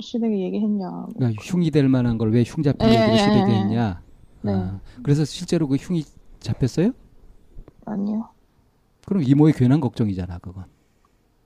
시댁에 0.00 0.40
얘기했냐. 0.40 0.90
뭐 0.90 1.08
그러니까 1.16 1.42
흉이 1.42 1.70
될 1.70 1.88
만한 1.88 2.18
걸 2.18 2.30
왜 2.32 2.42
흉 2.46 2.62
잡힌 2.62 2.88
예, 2.88 2.92
얘기를 2.94 3.12
예, 3.12 3.18
시대게 3.18 3.52
예. 3.52 3.56
했냐? 3.58 4.02
네. 4.42 4.52
아, 4.52 4.80
그래서 5.02 5.24
실제로 5.24 5.66
그 5.68 5.76
흉이 5.76 6.02
잡혔어요? 6.46 6.92
아니요. 7.84 8.28
그럼 9.06 9.22
이모의 9.22 9.52
괜한 9.54 9.80
걱정이잖아, 9.80 10.38
그건. 10.38 10.64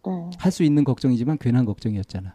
네. 0.07 0.31
할 0.39 0.51
수 0.53 0.63
있는 0.63 0.85
걱정이지만 0.85 1.37
괜한 1.39 1.65
걱정이었잖아. 1.67 2.35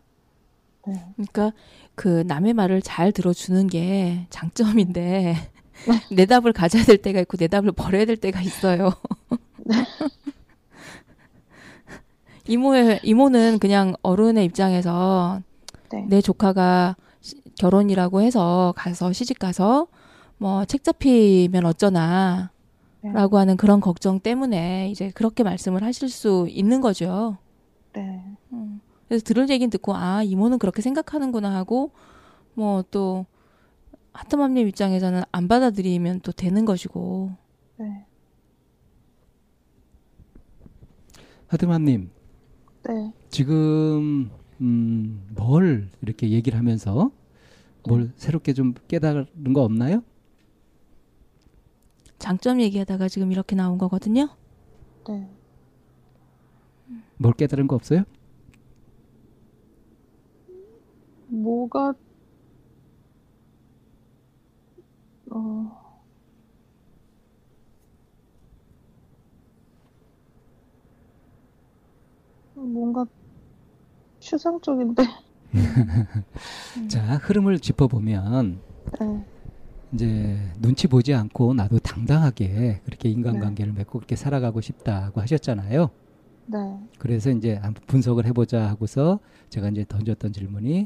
네. 0.88 0.94
그러니까 1.16 1.52
그 1.96 2.24
남의 2.28 2.54
말을 2.54 2.82
잘 2.84 3.12
들어주는 3.12 3.66
게 3.68 4.28
장점인데 4.30 5.36
내 6.16 6.26
답을 6.28 6.54
가져야 6.54 6.84
될 6.84 6.98
때가 6.98 7.20
있고 7.22 7.38
내 7.38 7.48
답을 7.48 7.72
버려야 7.72 8.06
될 8.06 8.18
때가 8.18 8.40
있어요. 8.42 8.92
이모의 12.48 13.00
이모는 13.04 13.58
그냥 13.60 13.96
어른의 14.04 14.46
입장에서 14.46 15.42
네. 15.92 16.06
내 16.08 16.22
조카가 16.22 16.96
시- 17.22 17.42
결혼이라고 17.58 18.22
해서 18.22 18.74
가서 18.78 19.12
시집 19.14 19.40
가서 19.40 19.88
뭐 20.38 20.66
책 20.66 20.84
잡히면 20.84 21.66
어쩌나 21.66 22.52
네. 22.52 22.55
라고 23.14 23.38
하는 23.38 23.58
그런 23.58 23.80
걱정 23.82 24.20
때문에 24.20 24.90
이제 24.90 25.12
그렇게 25.14 25.44
말씀을 25.44 25.84
하실 25.84 26.10
수 26.10 26.48
있는 26.50 26.82
거죠. 26.82 27.38
네. 27.94 28.24
음. 28.54 28.80
그래서 29.08 29.24
들은 29.24 29.50
얘기는 29.50 29.70
듣고 29.70 29.96
아 29.96 30.24
이모는 30.24 30.58
그렇게 30.60 30.82
생각하는구나 30.82 31.54
하고 31.54 31.92
뭐 32.54 32.84
또 32.92 33.26
하트맘님 34.16 34.68
입장에서는 34.70 35.24
안 35.32 35.48
받아들이면 35.48 36.22
또 36.22 36.32
되는 36.32 36.64
것이고. 36.66 37.32
네. 37.78 38.06
하트맘님 41.48 42.10
네. 42.88 43.14
지금 43.30 44.32
음, 44.62 45.28
뭘 45.36 45.90
이렇게 46.02 46.30
얘기를 46.30 46.58
하면서 46.58 47.12
뭘 47.88 48.12
새롭게 48.16 48.54
좀 48.54 48.74
깨달은 48.88 49.54
거 49.54 49.64
없나요? 49.64 50.02
장점 52.18 52.62
얘기하다가 52.62 53.08
지금 53.08 53.32
이렇게 53.32 53.56
나온 53.56 53.78
거거든요. 53.78 54.30
네. 55.08 55.30
뭘 57.18 57.34
깨달은 57.34 57.68
거 57.68 57.76
없어요? 57.76 58.04
뭐가 61.28 61.94
어 65.32 65.96
뭔가 72.54 73.06
추상적인데 74.20 75.04
자 76.88 77.18
흐름을 77.18 77.60
짚어보면 77.60 78.62
네. 79.00 79.26
이제 79.94 80.38
눈치 80.60 80.88
보지 80.88 81.14
않고 81.14 81.54
나도 81.54 81.80
당당하게 81.80 82.82
그렇게 82.86 83.10
인간관계를 83.10 83.74
맺고 83.74 84.00
그렇게 84.00 84.16
살아가고 84.16 84.62
싶다고 84.62 85.22
하셨잖아요. 85.22 85.90
네. 86.48 86.58
그래서 87.00 87.32
이제 87.32 87.60
분석을 87.88 88.26
해보자 88.26 88.68
하고서 88.68 89.20
제가 89.50 89.70
이제 89.70 89.86
던졌던 89.88 90.34
질문이 90.34 90.86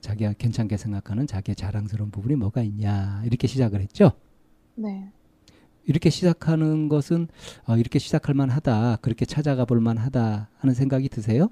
자기가 0.00 0.34
괜찮게 0.34 0.76
생각하는 0.76 1.26
자기의 1.26 1.56
자랑스러운 1.56 2.10
부분이 2.10 2.36
뭐가 2.36 2.62
있냐 2.62 3.22
이렇게 3.24 3.46
시작을 3.46 3.80
했죠. 3.80 4.12
네. 4.74 5.10
이렇게 5.84 6.10
시작하는 6.10 6.88
것은 6.88 7.28
아, 7.64 7.76
이렇게 7.76 7.98
시작할 7.98 8.34
만하다 8.34 8.96
그렇게 8.96 9.24
찾아가 9.24 9.64
볼 9.64 9.80
만하다 9.80 10.50
하는 10.58 10.74
생각이 10.74 11.08
드세요? 11.08 11.48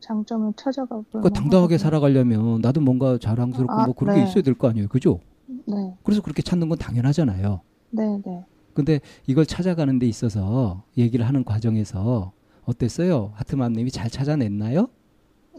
장점을 0.00 0.52
찾아가 0.56 1.00
보면 1.10 1.22
그 1.22 1.30
당당하게 1.30 1.78
살아가려면 1.78 2.60
나도 2.60 2.80
뭔가 2.80 3.18
자랑스럽고 3.18 3.72
아, 3.72 3.84
뭐 3.86 3.94
그런 3.94 4.14
게 4.16 4.22
네. 4.22 4.28
있어야 4.28 4.42
될 4.42 4.54
거 4.54 4.68
아니에요, 4.68 4.88
그죠? 4.88 5.20
네. 5.46 5.94
그래서 6.02 6.22
그렇게 6.22 6.42
찾는 6.42 6.68
건 6.68 6.78
당연하잖아요. 6.78 7.60
네, 7.90 8.20
네. 8.24 8.44
근데 8.74 9.00
이걸 9.26 9.44
찾아가는 9.46 9.98
데 9.98 10.06
있어서 10.06 10.82
얘기를 10.96 11.26
하는 11.26 11.44
과정에서 11.44 12.32
어땠어요? 12.64 13.32
하트맘 13.34 13.72
님이 13.72 13.90
잘 13.90 14.08
찾아냈나요? 14.10 14.88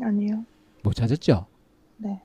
아니요. 0.01 0.45
못 0.83 0.93
찾았죠? 0.93 1.45
네. 1.97 2.21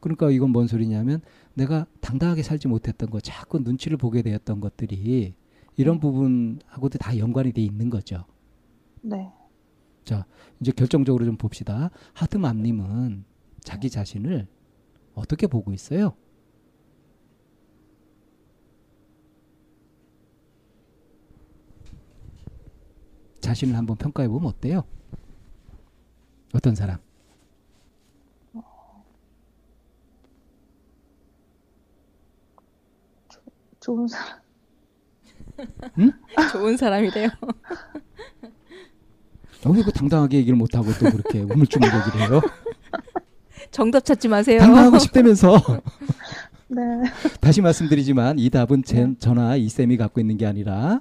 그러니까 0.00 0.30
이건 0.30 0.50
뭔 0.50 0.66
소리냐면 0.66 1.20
내가 1.54 1.86
당당하게 2.00 2.42
살지 2.42 2.68
못했던 2.68 3.08
거, 3.08 3.20
자꾸 3.20 3.58
눈치를 3.60 3.96
보게 3.96 4.22
되었던 4.22 4.60
것들이 4.60 5.34
이런 5.76 5.98
부분하고도 6.00 6.98
다 6.98 7.16
연관이 7.18 7.52
돼 7.52 7.62
있는 7.62 7.88
거죠. 7.88 8.24
네. 9.00 9.30
이제 10.60 10.72
결정적으로 10.72 11.24
좀 11.24 11.36
봅시다. 11.36 11.90
하트맘님은 12.14 13.24
자기 13.60 13.90
자신을 13.90 14.46
어떻게 15.14 15.46
보고 15.46 15.72
있어요? 15.72 16.14
자신을 23.40 23.76
한번 23.76 23.96
평가해 23.96 24.28
보면 24.28 24.48
어때요? 24.48 24.84
어떤 26.54 26.74
사람? 26.74 26.98
좋은 33.80 34.08
사람. 34.08 34.40
좋은 36.52 36.76
사람이래요. 36.76 37.28
어, 39.66 39.70
왜그 39.70 39.90
당당하게 39.90 40.38
얘기를 40.38 40.56
못 40.56 40.76
하고 40.76 40.92
또 40.92 41.10
그렇게 41.10 41.40
우물쭈물 41.40 41.88
얘기를 41.88 42.28
해요? 42.28 42.40
정답 43.72 44.04
찾지 44.04 44.28
마세요. 44.28 44.60
당당하고 44.60 44.98
싶다면서. 45.00 45.56
네. 46.68 46.80
다시 47.40 47.60
말씀드리지만 47.60 48.38
이 48.38 48.48
답은 48.48 48.84
제, 48.84 49.12
저나 49.18 49.56
이 49.56 49.68
쌤이 49.68 49.96
갖고 49.96 50.20
있는 50.20 50.36
게 50.36 50.46
아니라 50.46 51.00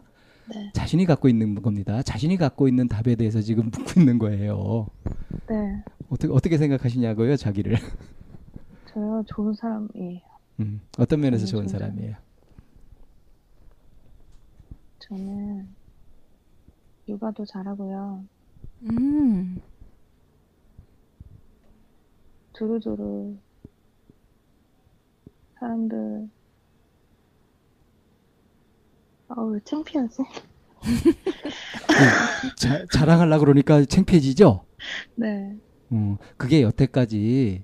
네. 0.51 0.71
자신이 0.73 1.05
갖고 1.05 1.29
있는 1.29 1.61
겁니다. 1.61 2.01
자신이 2.01 2.37
갖고 2.37 2.67
있는 2.67 2.87
답에 2.87 3.15
대해서 3.15 3.39
지금 3.41 3.65
묻고 3.65 3.99
있는 3.99 4.17
거예요. 4.17 4.87
네. 5.47 5.83
어떻게, 6.09 6.33
어떻게 6.33 6.57
생각하시냐고요, 6.57 7.35
자기를? 7.35 7.77
저요 8.93 9.23
좋은 9.27 9.53
사람이에요. 9.53 10.21
음, 10.61 10.81
어떤 10.97 11.19
면에서 11.19 11.45
좋은 11.45 11.67
좋은 11.67 11.67
사람이에요? 11.67 12.15
저는 14.99 15.67
육아도 17.07 17.45
잘하고요. 17.45 18.23
음. 18.83 19.61
두루두루 22.53 23.35
사람들 25.59 26.29
아왜 29.27 29.59
창피하지? 29.65 30.17
자, 32.57 32.85
자랑하려고 32.93 33.41
그러니까 33.41 33.83
창피해지죠? 33.83 34.65
네. 35.15 35.57
음, 35.91 36.17
그게 36.37 36.61
여태까지 36.61 37.63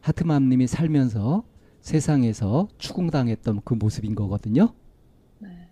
하트맘님이 0.00 0.66
살면서 0.66 1.44
세상에서 1.80 2.68
추궁당했던 2.78 3.60
그 3.64 3.74
모습인 3.74 4.14
거거든요. 4.14 4.74
네. 5.38 5.68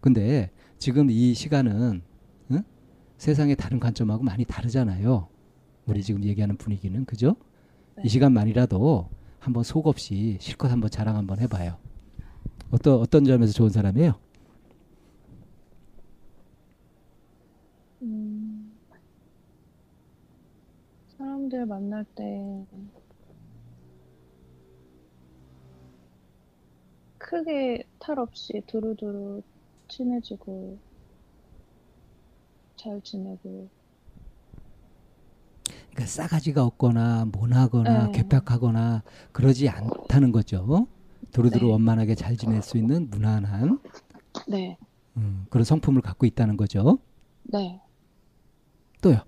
근데 0.00 0.50
지금 0.78 1.10
이 1.10 1.34
시간은 1.34 1.72
응? 1.80 2.13
세상의 3.24 3.56
다른 3.56 3.80
관점하고 3.80 4.22
많이 4.22 4.44
다르잖아요. 4.44 5.26
우리 5.86 6.02
지금 6.02 6.22
얘기하는 6.24 6.58
분위기는 6.58 7.06
그죠? 7.06 7.36
네. 7.96 8.02
이 8.04 8.08
시간만이라도 8.08 9.08
한번 9.38 9.62
속 9.62 9.86
없이 9.86 10.36
실컷 10.40 10.70
한번 10.70 10.90
자랑 10.90 11.16
한번 11.16 11.38
해봐요. 11.40 11.78
어떤 12.70 13.00
어떤 13.00 13.24
점에서 13.24 13.54
좋은 13.54 13.70
사람이에요? 13.70 14.12
음, 18.02 18.76
사람들 21.16 21.64
만날 21.64 22.04
때 22.14 22.66
크게 27.16 27.84
탈 27.98 28.18
없이 28.18 28.62
두루두루 28.66 29.40
친해지고 29.88 30.78
잘 32.84 33.00
지내고 33.00 33.70
그러니까 35.92 36.06
싸가지가 36.06 36.62
없거나 36.64 37.24
모나거나 37.32 38.08
네. 38.08 38.12
괴팍하거나 38.12 39.02
그러지 39.32 39.70
않다는 39.70 40.32
거죠. 40.32 40.86
두루두루 41.30 41.66
네. 41.66 41.72
원만하게 41.72 42.14
잘 42.14 42.36
지낼 42.36 42.60
수 42.62 42.76
있는 42.76 43.08
무난한 43.08 43.80
네, 44.48 44.76
음, 45.16 45.46
그런 45.48 45.64
성품을 45.64 46.02
갖고 46.02 46.26
있다는 46.26 46.58
거죠. 46.58 46.98
네. 47.44 47.80
또요. 49.00 49.20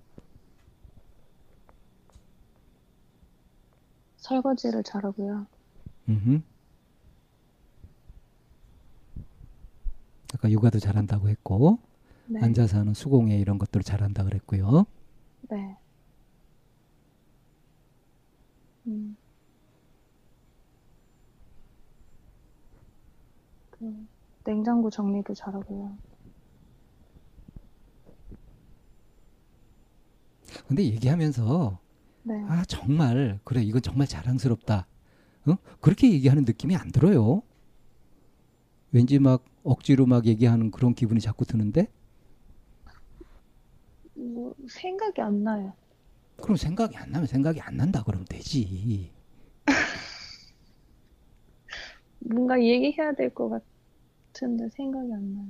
설거지를 4.17 4.83
잘하고요. 4.83 5.47
음흠. 6.09 6.41
아까 10.35 10.51
육아도 10.51 10.77
잘한다고 10.77 11.29
했고 11.29 11.79
네, 12.27 12.39
앉아서 12.41 12.79
하는 12.79 12.93
수공예 12.93 13.37
이런 13.37 13.57
것들을 13.57 13.83
잘한다 13.83 14.23
그랬고요. 14.23 14.85
네. 15.49 15.77
음. 18.87 19.15
그 23.71 24.07
냉장고 24.43 24.89
정리도 24.89 25.33
잘하고요. 25.33 25.97
근데 30.67 30.83
얘기하면서 30.83 31.79
네, 32.23 32.43
아 32.47 32.65
정말 32.65 33.39
그래 33.43 33.61
이건 33.61 33.81
정말 33.81 34.07
자랑스럽다. 34.07 34.87
어? 35.47 35.57
그렇게 35.79 36.11
얘기하는 36.11 36.43
느낌이 36.45 36.75
안 36.75 36.91
들어요. 36.91 37.41
왠지 38.91 39.19
막 39.19 39.45
억지로 39.63 40.05
막 40.05 40.25
얘기하는 40.25 40.71
그런 40.71 40.93
기분이 40.93 41.19
자꾸 41.21 41.45
드는데 41.45 41.87
뭐 44.17 44.53
생각이 44.67 45.21
안 45.21 45.43
나요. 45.43 45.73
그럼 46.37 46.57
생각이 46.57 46.95
안 46.97 47.11
나면 47.11 47.27
생각이 47.27 47.61
안 47.61 47.77
난다 47.77 48.03
그러면 48.03 48.25
되지. 48.29 49.11
뭔가 52.19 52.61
얘기해야 52.61 53.13
될 53.13 53.33
것 53.33 53.49
같은데 54.33 54.69
생각이 54.69 55.11
안 55.13 55.33
나요. 55.35 55.47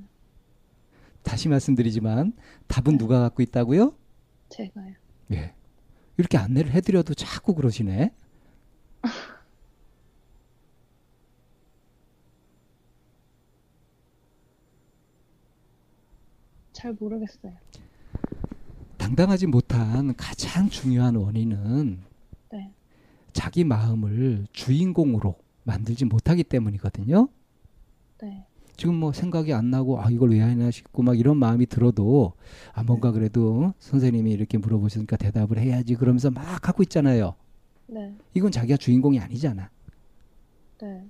다시 1.24 1.50
말씀드리지만 1.50 2.34
답은 2.68 2.98
누가 2.98 3.20
갖고 3.20 3.42
있다고요? 3.42 3.94
제가요. 4.50 4.94
예. 5.34 5.54
이렇게 6.18 6.38
안내를 6.38 6.72
해드려도 6.72 7.14
자꾸 7.14 7.54
그러시네. 7.54 8.14
잘 16.74 16.94
모르겠어요. 16.94 17.54
당당하지 19.08 19.48
못한 19.48 20.14
가장 20.18 20.68
중요한 20.68 21.16
원인은 21.16 22.00
네. 22.52 22.74
자기 23.32 23.64
마음을 23.64 24.48
주인공으로 24.52 25.36
만들지 25.64 26.04
못하기 26.04 26.44
때문이거든요. 26.44 27.30
네. 28.22 28.46
지금 28.76 28.96
뭐 28.96 29.14
생각이 29.14 29.54
안 29.54 29.72
나고 29.72 30.02
아 30.02 30.10
이걸 30.10 30.32
왜 30.32 30.42
하나 30.42 30.70
싶고 30.72 31.04
막 31.04 31.18
이런 31.18 31.38
마음이 31.38 31.68
들어도 31.68 32.34
아 32.74 32.84
뭔가 32.84 33.14
그래도 33.14 33.74
선생님이 33.80 34.30
이렇게 34.32 34.58
물어보시니까 34.58 35.16
대답을 35.16 35.58
해야지 35.58 35.96
그러면서 35.96 36.30
막 36.30 36.68
하고 36.68 36.84
있잖아요. 36.84 37.36
네. 37.88 38.14
이건 38.34 38.52
자기가 38.52 38.76
주인공이 38.76 39.22
아니잖아. 39.22 39.70
네. 40.82 41.08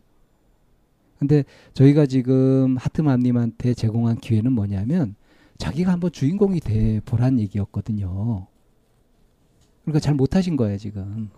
근데 1.18 1.44
저희가 1.74 2.06
지금 2.06 2.78
하트맘님한테 2.78 3.74
제공한 3.74 4.18
기회는 4.18 4.52
뭐냐면 4.52 5.16
자기가 5.58 5.92
한번 5.92 6.12
주인공이 6.12 6.60
돼 6.60 7.00
보란 7.02 7.40
얘기였거든요. 7.40 8.48
그러니까 9.84 10.00
잘 10.00 10.16
못하신 10.16 10.56
거예요 10.56 10.78
지금. 10.78 11.30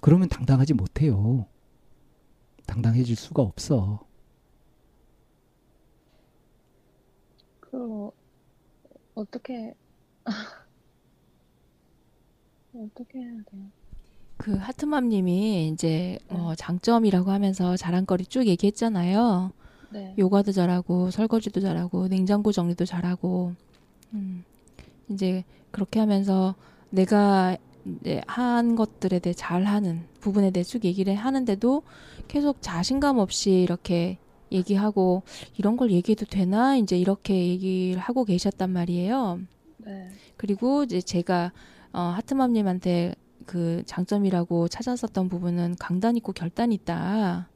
그러면 0.00 0.28
당당하지 0.28 0.74
못해요. 0.74 1.46
당당해질 2.66 3.16
수가 3.16 3.42
없어. 3.42 4.04
그거 7.60 8.12
어떻게 9.14 9.74
어떻게 12.74 13.18
해야 13.18 13.32
돼요? 13.50 13.62
그 14.36 14.54
하트맘님이 14.54 15.68
이제 15.68 16.18
뭐 16.28 16.54
장점이라고 16.54 17.30
하면서 17.30 17.76
자랑거리 17.76 18.26
쭉 18.26 18.46
얘기했잖아요. 18.46 19.52
네. 19.90 20.14
요가도 20.18 20.52
잘하고 20.52 21.10
설거지도 21.10 21.60
잘하고 21.60 22.08
냉장고 22.08 22.52
정리도 22.52 22.84
잘하고 22.84 23.54
음, 24.14 24.44
이제 25.08 25.44
그렇게 25.70 26.00
하면서 26.00 26.54
내가 26.90 27.56
이제 28.00 28.20
한 28.26 28.76
것들에 28.76 29.18
대해 29.18 29.34
잘하는 29.34 30.06
부분에 30.20 30.50
대해 30.50 30.64
쭉 30.64 30.84
얘기를 30.84 31.14
하는데도 31.14 31.82
계속 32.26 32.60
자신감 32.60 33.18
없이 33.18 33.50
이렇게 33.50 34.18
얘기하고 34.52 35.22
이런 35.56 35.76
걸 35.76 35.90
얘기해도 35.90 36.26
되나 36.26 36.76
이제 36.76 36.98
이렇게 36.98 37.34
얘기를 37.34 37.98
하고 37.98 38.24
계셨단 38.24 38.70
말이에요. 38.70 39.40
네. 39.78 40.08
그리고 40.36 40.84
이제 40.84 41.00
제가 41.00 41.52
어, 41.92 42.00
하트맘님한테 42.00 43.14
그 43.46 43.82
장점이라고 43.86 44.68
찾았었던 44.68 45.28
부분은 45.28 45.76
강단 45.78 46.16
있고 46.18 46.32
결단 46.32 46.72
있다. 46.72 47.48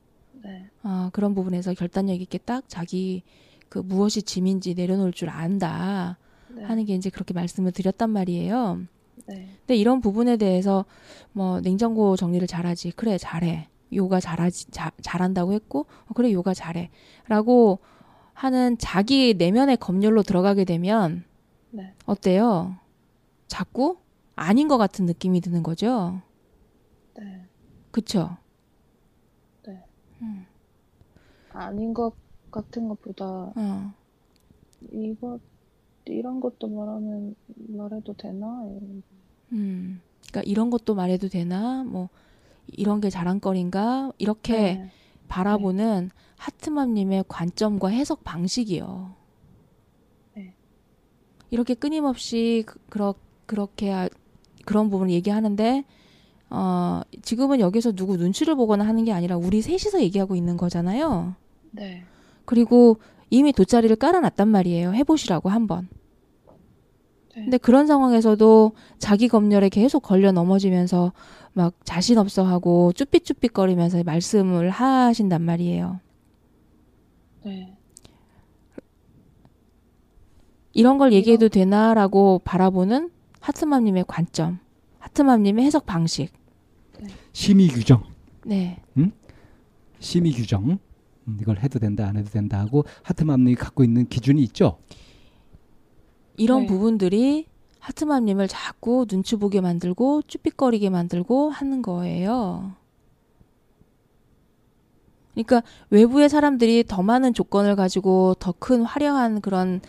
네. 0.44 0.68
어, 0.82 1.10
그런 1.12 1.34
부분에서 1.34 1.74
결단력 1.74 2.20
있게 2.20 2.38
딱 2.38 2.64
자기 2.68 3.22
그 3.68 3.78
무엇이 3.78 4.22
짐인지 4.22 4.74
내려놓을 4.74 5.12
줄 5.12 5.30
안다 5.30 6.18
네. 6.48 6.62
하는 6.64 6.84
게 6.84 6.94
이제 6.94 7.10
그렇게 7.10 7.32
말씀을 7.32 7.72
드렸단 7.72 8.10
말이에요. 8.10 8.80
네. 9.26 9.48
근데 9.58 9.76
이런 9.76 10.00
부분에 10.00 10.36
대해서 10.36 10.84
뭐 11.32 11.60
냉장고 11.60 12.16
정리를 12.16 12.46
잘하지 12.46 12.92
그래 12.92 13.18
잘해 13.18 13.68
요가 13.94 14.20
잘하지 14.20 14.70
자, 14.70 14.90
잘한다고 15.00 15.52
했고 15.52 15.86
어, 16.06 16.14
그래 16.14 16.32
요가 16.32 16.54
잘해라고 16.54 17.78
하는 18.34 18.76
자기 18.78 19.34
내면의 19.34 19.76
검열로 19.76 20.22
들어가게 20.22 20.64
되면 20.64 21.24
네. 21.70 21.94
어때요? 22.06 22.76
자꾸 23.46 23.98
아닌 24.34 24.68
것 24.68 24.78
같은 24.78 25.06
느낌이 25.06 25.40
드는 25.40 25.62
거죠. 25.62 26.20
네. 27.16 27.46
그쵸? 27.90 28.36
네. 29.66 29.84
음, 30.22 30.46
아닌 31.52 31.94
것 31.94 32.14
같은 32.50 32.88
것보다 32.88 33.52
어. 33.54 33.94
이거 34.92 35.38
이런 36.06 36.40
것도 36.40 36.68
말하면 36.68 37.34
말해도 37.68 38.14
되나? 38.14 38.64
이런 38.66 39.02
음, 39.52 40.00
그러니까 40.28 40.42
이런 40.50 40.70
것도 40.70 40.94
말해도 40.94 41.28
되나? 41.28 41.84
뭐 41.84 42.08
이런 42.68 43.00
게 43.00 43.10
자랑거리인가? 43.10 44.12
이렇게 44.18 44.52
네. 44.52 44.90
바라보는 45.28 46.10
하트맘님의 46.38 47.24
관점과 47.28 47.88
해석 47.88 48.24
방식이요. 48.24 49.14
네. 50.34 50.54
이렇게 51.50 51.74
끊임없이 51.74 52.64
그, 52.66 52.78
그렇, 52.88 53.14
그렇게 53.46 53.90
하- 53.90 54.08
그런 54.64 54.90
부분을 54.90 55.12
얘기하는데 55.12 55.84
어, 56.50 57.02
지금은 57.22 57.60
여기서 57.60 57.92
누구 57.92 58.16
눈치를 58.16 58.56
보거나 58.56 58.86
하는 58.86 59.04
게 59.04 59.12
아니라 59.12 59.36
우리 59.36 59.62
셋이서 59.62 60.02
얘기하고 60.02 60.36
있는 60.36 60.56
거잖아요. 60.56 61.34
네. 61.72 62.04
그리고 62.44 62.98
이미 63.30 63.52
돗자리를 63.52 63.96
깔아놨단 63.96 64.48
말이에요. 64.48 64.92
해보시라고 64.92 65.48
한번. 65.48 65.88
네. 67.34 67.44
근데 67.44 67.56
그런 67.58 67.86
상황에서도 67.86 68.72
자기 68.98 69.26
검열에 69.26 69.70
계속 69.70 70.00
걸려 70.00 70.32
넘어지면서 70.32 71.12
막 71.54 71.74
자신 71.84 72.18
없어 72.18 72.44
하고 72.44 72.92
쭈삣쭈삣거리면서 72.92 74.04
말씀을 74.04 74.70
하신단 74.70 75.42
말이에요. 75.42 76.00
네. 77.44 77.76
이런 80.74 80.98
걸 80.98 81.12
얘기해도 81.12 81.48
되나라고 81.48 82.40
바라보는 82.44 83.10
하트맘님의 83.40 84.04
관점, 84.06 84.58
하트맘님의 84.98 85.64
해석 85.64 85.84
방식. 85.84 86.32
심의 87.32 87.68
규정, 87.68 88.04
네. 88.44 88.80
심의 89.98 90.32
규정. 90.32 90.78
음, 91.28 91.38
이걸 91.40 91.58
해도 91.58 91.78
된다, 91.78 92.06
안 92.08 92.16
해도 92.16 92.30
된다 92.30 92.58
하고 92.58 92.84
하트맘님이 93.02 93.54
갖고 93.54 93.84
있는 93.84 94.08
기준이 94.08 94.42
있죠. 94.44 94.78
이런 96.36 96.62
네. 96.62 96.66
부분들이 96.66 97.46
하트맘님을 97.80 98.48
자꾸 98.48 99.06
눈치 99.06 99.36
보게 99.36 99.60
만들고 99.60 100.22
쭈삣거리게 100.22 100.90
만들고 100.90 101.50
하는 101.50 101.82
거예요. 101.82 102.72
그러니까 105.34 105.62
외부의 105.90 106.28
사람들이 106.28 106.84
더 106.86 107.02
많은 107.02 107.32
조건을 107.34 107.74
가지고 107.76 108.34
더 108.38 108.52
큰 108.58 108.82
화려한 108.82 109.40
그런 109.40 109.80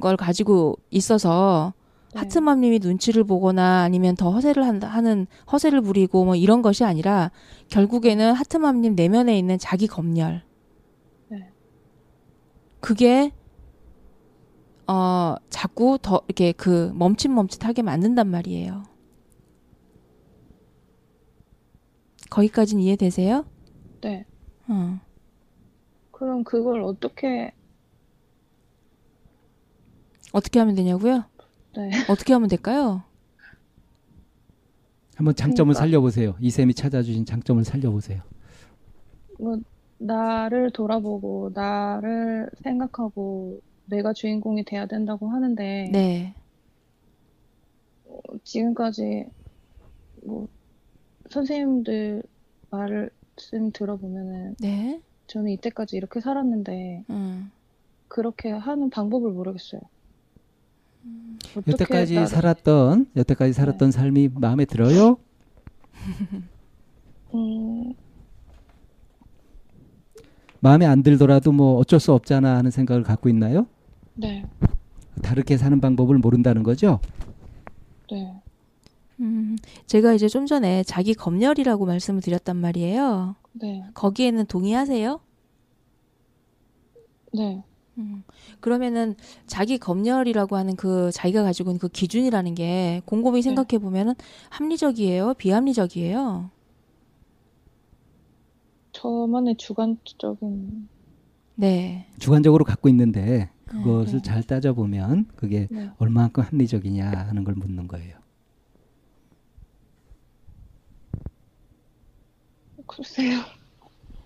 걸 0.00 0.16
가지고 0.16 0.76
있어서 0.90 1.72
네. 2.14 2.20
하트맘님이 2.20 2.80
눈치를 2.80 3.24
보거나 3.24 3.82
아니면 3.82 4.16
더 4.16 4.30
허세를 4.32 4.66
한다, 4.66 4.88
하는 4.88 5.26
허세를 5.50 5.80
부리고 5.82 6.24
뭐 6.24 6.34
이런 6.34 6.62
것이 6.62 6.84
아니라 6.84 7.30
결국에는 7.68 8.32
하트맘님 8.32 8.94
내면에 8.94 9.38
있는 9.38 9.58
자기 9.58 9.86
검열. 9.86 10.42
네. 12.80 12.80
그게 12.80 13.32
어 14.86 15.36
자꾸 15.50 15.98
더 16.00 16.22
이렇게 16.28 16.52
그 16.52 16.92
멈칫멈칫하게 16.94 17.82
만든단 17.82 18.28
말이에요. 18.28 18.84
거기까지는 22.30 22.82
이해되세요? 22.82 23.44
네. 24.02 24.26
어. 24.68 25.00
그럼 26.12 26.44
그걸 26.44 26.82
어떻게 26.82 27.52
어떻게 30.32 30.58
하면 30.58 30.74
되냐고요? 30.74 31.24
네. 31.76 31.90
어떻게 32.08 32.32
하면 32.32 32.48
될까요? 32.48 33.02
한번 35.16 35.34
장점을 35.34 35.72
그러니까. 35.74 35.80
살려보세요. 35.80 36.36
이 36.38 36.50
쌤이 36.50 36.74
찾아주신 36.74 37.24
장점을 37.24 37.64
살려보세요. 37.64 38.22
뭐 39.38 39.58
나를 39.98 40.70
돌아보고 40.70 41.50
나를 41.54 42.48
생각하고 42.62 43.60
내가 43.86 44.12
주인공이 44.12 44.64
돼야 44.64 44.86
된다고 44.86 45.28
하는데 45.28 45.90
네. 45.92 46.34
어, 48.06 48.18
지금까지 48.44 49.26
뭐 50.24 50.48
선생님들 51.30 52.22
말씀 52.70 53.70
들어보면은 53.72 54.56
네. 54.60 55.00
저는 55.26 55.50
이때까지 55.52 55.96
이렇게 55.96 56.20
살았는데 56.20 57.04
음. 57.10 57.50
그렇게 58.08 58.50
하는 58.50 58.88
방법을 58.90 59.30
모르겠어요. 59.32 59.80
어떻게 61.56 61.72
여태까지 61.72 62.14
나를- 62.16 62.26
살았던 62.26 63.10
여태까지 63.16 63.52
살았던 63.52 63.90
삶이 63.90 64.30
마음에 64.34 64.64
들어요? 64.64 65.18
음, 67.34 67.94
마음에 70.60 70.86
안 70.86 71.02
들더라도 71.02 71.52
뭐 71.52 71.78
어쩔 71.78 72.00
수 72.00 72.12
없잖아 72.12 72.56
하는 72.56 72.70
생각을 72.70 73.02
갖고 73.02 73.28
있나요? 73.28 73.66
네, 74.14 74.44
다르게 75.22 75.56
사는 75.56 75.80
방법을 75.80 76.18
모른다는 76.18 76.62
거죠? 76.62 77.00
네, 78.10 78.42
음, 79.20 79.56
제가 79.86 80.14
이제 80.14 80.28
좀 80.28 80.46
전에 80.46 80.82
자기 80.82 81.14
검열이라고 81.14 81.86
말씀을 81.86 82.20
드렸단 82.20 82.56
말이에요. 82.56 83.36
네, 83.52 83.84
거기에는 83.94 84.46
동의하세요? 84.46 85.20
네, 87.34 87.62
음. 87.98 88.24
그러면은 88.60 89.14
자기 89.46 89.78
검열이라고 89.78 90.56
하는 90.56 90.76
그 90.76 91.10
자기가 91.12 91.42
가지고 91.42 91.70
있는 91.70 91.78
그 91.78 91.88
기준이라는 91.88 92.54
게 92.54 93.02
곰곰이 93.04 93.42
생각해 93.42 93.78
보면은 93.78 94.14
합리적이에요, 94.50 95.34
비합리적이에요. 95.34 96.50
저만의 98.98 99.56
주관적인 99.58 100.88
네. 101.54 102.08
주관적으로 102.18 102.64
갖고 102.64 102.88
있는데 102.88 103.48
그것을 103.66 104.14
네. 104.14 104.22
잘 104.22 104.42
따져보면 104.42 105.28
그게 105.36 105.68
네. 105.70 105.90
얼마만큼 105.98 106.42
합리적이냐 106.42 107.08
하는 107.08 107.44
걸 107.44 107.54
묻는 107.54 107.86
거예요. 107.86 108.18
글쎄요. 112.86 113.38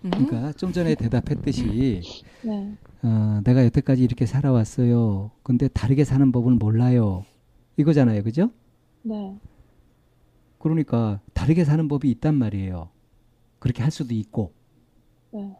음. 0.05 0.09
그러니까 0.09 0.53
좀 0.53 0.73
전에 0.73 0.95
대답했듯이 0.95 2.01
네. 2.41 2.75
어, 3.03 3.41
내가 3.43 3.63
여태까지 3.65 4.03
이렇게 4.03 4.25
살아왔어요. 4.25 5.29
근데 5.43 5.67
다르게 5.67 6.03
사는 6.03 6.31
법을 6.31 6.53
몰라요. 6.53 7.25
이거잖아요. 7.77 8.23
그죠? 8.23 8.49
네. 9.03 9.37
그러니까 10.57 11.19
다르게 11.33 11.63
사는 11.63 11.87
법이 11.87 12.09
있단 12.09 12.33
말이에요. 12.33 12.89
그렇게 13.59 13.83
할 13.83 13.91
수도 13.91 14.15
있고. 14.15 14.62
네. 15.33 15.55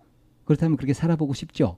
그렇다면 0.46 0.78
그렇게 0.78 0.94
살아보고 0.94 1.34
싶죠? 1.34 1.78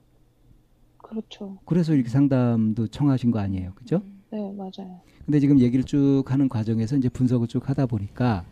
그렇죠. 0.97 1.57
그래서 1.65 1.93
이렇게 1.93 2.09
상담도 2.09 2.87
청하신 2.87 3.31
거 3.31 3.39
아니에요. 3.39 3.73
그죠? 3.75 4.01
네, 4.31 4.51
맞아요. 4.53 5.01
근데 5.25 5.39
지금 5.39 5.59
얘기를 5.59 5.83
쭉 5.85 6.23
하는 6.27 6.49
과정에서 6.49 6.97
이제 6.97 7.09
분석을 7.09 7.47
쭉 7.47 7.69
하다 7.69 7.85
보니까 7.85 8.43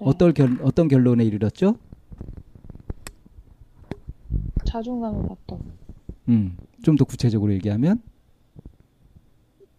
네. 0.00 0.06
어떤 0.06 0.32
결, 0.34 0.58
어떤 0.62 0.88
결론에 0.88 1.24
이르렀죠? 1.24 1.76
자존감이 4.64 5.18
낮다고. 5.22 5.60
음, 6.28 6.56
좀 6.82 6.96
더 6.96 7.04
구체적으로 7.04 7.52
얘기하면 7.54 8.00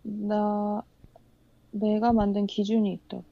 나 0.04 0.82
내가 1.72 2.14
만든 2.14 2.46
기준이 2.46 2.94
있다고. 2.94 3.24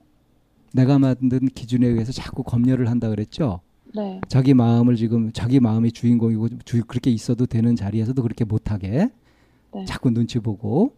내가 0.74 0.98
만든 1.00 1.40
기준에 1.48 1.86
의해서 1.88 2.12
자꾸 2.12 2.44
검열을 2.44 2.90
한다 2.90 3.10
그랬죠? 3.10 3.62
네. 3.96 4.22
자기 4.28 4.54
마음을 4.54 4.96
지금 4.96 5.32
자기 5.32 5.60
마음이 5.60 5.92
주인공이고 5.92 6.50
주, 6.66 6.84
그렇게 6.86 7.10
있어도 7.12 7.46
되는 7.46 7.76
자리에서도 7.76 8.22
그렇게 8.22 8.46
못하게 8.46 9.10
네. 9.74 9.86
자꾸 9.86 10.12
눈치 10.12 10.40
보고 10.40 10.94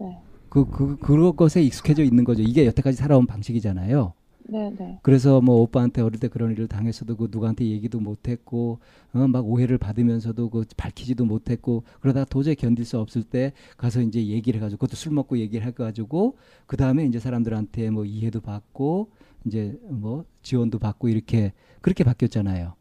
네. 0.00 0.18
그, 0.48 0.66
그, 0.66 0.96
그런 0.98 1.36
것에 1.36 1.62
익숙해져 1.62 2.02
있는 2.02 2.24
거죠. 2.24 2.42
이게 2.42 2.66
여태까지 2.66 2.96
살아온 2.96 3.26
방식이잖아요. 3.26 4.12
네, 4.48 4.72
네. 4.78 4.98
그래서 5.02 5.40
뭐 5.40 5.56
오빠한테 5.62 6.02
어릴 6.02 6.20
때 6.20 6.28
그런 6.28 6.52
일을 6.52 6.68
당했어도 6.68 7.16
그 7.16 7.28
누구한테 7.30 7.66
얘기도 7.66 7.98
못했고 7.98 8.78
어, 9.12 9.26
막 9.26 9.44
오해를 9.44 9.76
받으면서도 9.76 10.50
그 10.50 10.64
밝히지도 10.76 11.24
못했고 11.24 11.82
그러다가 12.00 12.24
도저히 12.24 12.54
견딜 12.54 12.84
수 12.84 12.98
없을 12.98 13.24
때 13.24 13.52
가서 13.76 14.00
이제 14.02 14.24
얘기를 14.24 14.58
해가지고 14.58 14.78
그것도 14.78 14.96
술 14.96 15.12
먹고 15.12 15.38
얘기를 15.38 15.66
해가지고 15.66 16.36
그 16.66 16.76
다음에 16.76 17.04
이제 17.06 17.18
사람들한테 17.18 17.90
뭐 17.90 18.04
이해도 18.04 18.40
받고 18.40 19.10
이제 19.46 19.78
뭐 19.88 20.24
지원도 20.42 20.78
받고 20.78 21.08
이렇게 21.08 21.52
그렇게 21.80 22.04
바뀌었잖아요. 22.04 22.74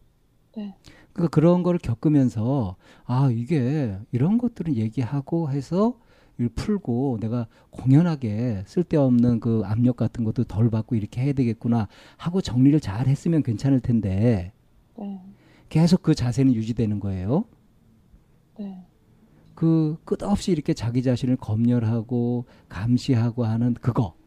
네. 0.58 0.76
그러니까 1.14 1.30
그런 1.34 1.64
거를 1.64 1.80
겪으면서 1.80 2.76
아 3.06 3.30
이게 3.32 3.98
이런 4.12 4.38
것들은 4.38 4.76
얘기하고 4.76 5.50
해서 5.52 6.00
이걸 6.38 6.50
풀고 6.50 7.20
내가 7.22 7.48
공연하게 7.70 8.64
쓸데없는 8.66 9.40
그 9.40 9.62
압력 9.64 9.96
같은 9.96 10.24
것도 10.24 10.44
덜 10.46 10.70
받고 10.70 10.96
이렇게 10.96 11.22
해야 11.22 11.34
되겠구나 11.34 11.88
하고 12.18 12.42
정리를 12.42 12.78
잘 12.82 13.08
했으면 13.08 13.44
괜찮을 13.44 13.80
텐데 13.80 14.52
네. 14.98 15.22
계속 15.70 16.04
그 16.04 16.16
자세는 16.16 16.54
유지되는 16.54 17.00
거예요. 17.00 17.46
네. 18.60 18.86
그 19.54 19.98
끝없이 20.04 20.52
이렇게 20.52 20.74
자기 20.74 21.02
자신을 21.02 21.38
검열하고 21.38 22.46
감시하고 22.68 23.46
하는 23.46 23.74
그거 23.76 24.16
네. 24.18 24.25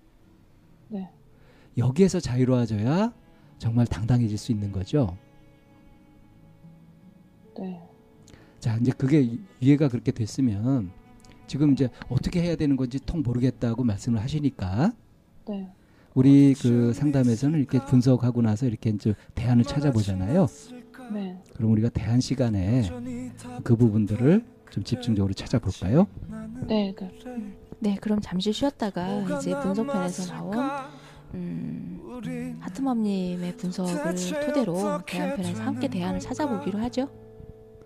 여기에서 1.76 2.20
자유로워져야 2.20 3.12
정말 3.58 3.86
당당해질 3.86 4.38
수 4.38 4.52
있는 4.52 4.72
거죠. 4.72 5.16
네. 7.58 7.80
자, 8.60 8.76
이제 8.76 8.92
그게 8.96 9.38
이해가 9.60 9.88
그렇게 9.88 10.12
됐으면 10.12 10.90
지금 11.46 11.72
이제 11.72 11.88
어떻게 12.08 12.42
해야 12.42 12.56
되는 12.56 12.76
건지 12.76 12.98
통 13.04 13.22
모르겠다고 13.22 13.84
말씀을 13.84 14.20
하시니까 14.20 14.92
네. 15.48 15.68
우리 16.14 16.54
그 16.54 16.92
상담에서는 16.92 17.58
이렇게 17.58 17.84
분석하고 17.84 18.42
나서 18.42 18.66
이렇게 18.66 18.90
이제 18.90 19.14
대안을 19.34 19.64
찾아보잖아요. 19.64 20.46
네. 21.12 21.40
그럼 21.54 21.72
우리가 21.72 21.88
대안 21.88 22.20
시간에 22.20 22.82
그 23.62 23.76
부분들을 23.76 24.44
좀 24.70 24.84
집중적으로 24.84 25.32
찾아볼까요? 25.32 26.06
네. 26.66 26.94
네. 26.94 27.08
네, 27.80 27.96
그럼 28.00 28.20
잠시 28.20 28.52
쉬었다가 28.52 29.22
이제 29.38 29.58
분석편에서 29.60 30.32
나온 30.32 30.52
음, 31.34 32.58
하트맘님의 32.60 33.56
분석을 33.56 34.14
토대로 34.46 35.00
대안 35.06 35.36
편에서 35.36 35.62
함께 35.62 35.88
대안을 35.88 36.20
찾아보기로 36.20 36.78
하죠. 36.80 37.08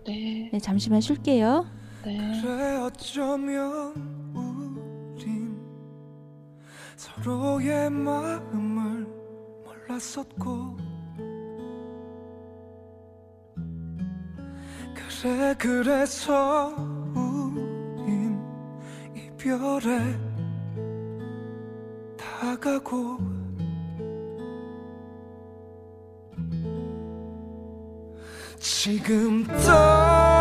네. 0.05 0.49
네, 0.51 0.59
잠시만 0.59 1.01
쉴게요. 1.01 1.65
네. 2.05 2.41
그래 2.41 2.75
어쩌면 2.77 3.93
우린 4.35 5.57
서로의 6.95 7.89
마음을 7.89 9.07
몰랐었고 9.63 10.77
그래 15.23 15.55
그래서 15.57 16.75
우린 17.15 18.41
이별에 19.15 20.32
다가고 22.39 23.17
지금 28.59 29.45
떨 29.65 30.32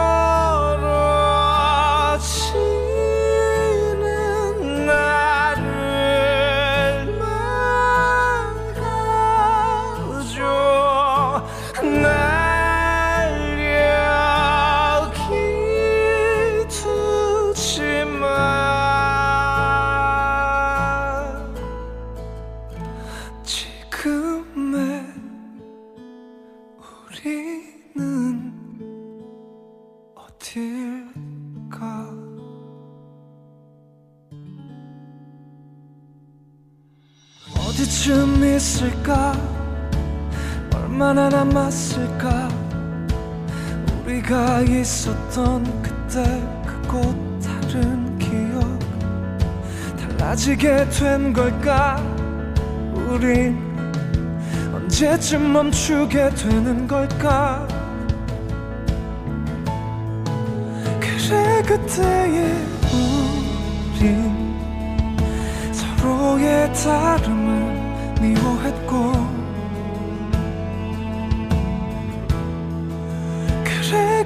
얼마나 41.13 41.29
남았을까? 41.29 42.49
우리가 44.03 44.61
있었던 44.63 45.83
그때 45.83 46.23
그곳 46.65 47.15
다른 47.43 48.19
기억 48.19 48.79
달라지게 49.99 50.89
된 50.89 51.35
걸까? 51.35 51.97
우린 52.95 53.59
언제쯤 54.73 55.53
멈추게 55.53 56.31
되는 56.31 56.89
걸까? 56.89 57.69
그래 60.99 61.63
그때의 61.67 62.55
우린 64.01 64.57
서로의 65.73 66.73
다름을 66.73 68.15
미워했고 68.19 69.12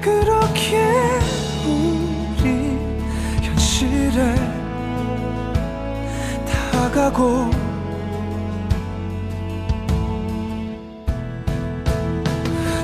그렇게 0.07 0.77
우리 1.65 2.79
현실에 3.43 4.35
다가고 6.71 7.51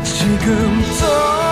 지금 0.03 0.83
떨 0.99 1.42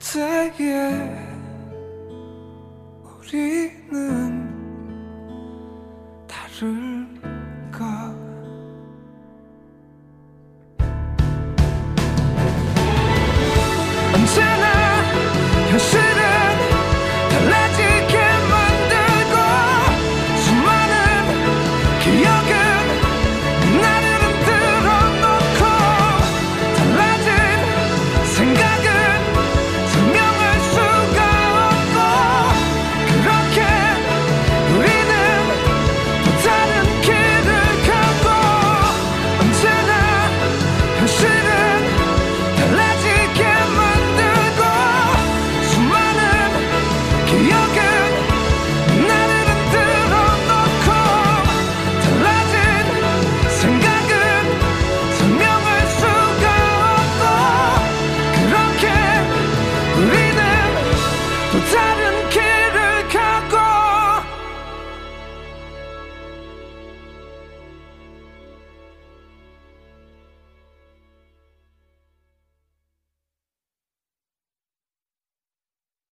그때의 0.00 0.50
우리는 3.04 4.29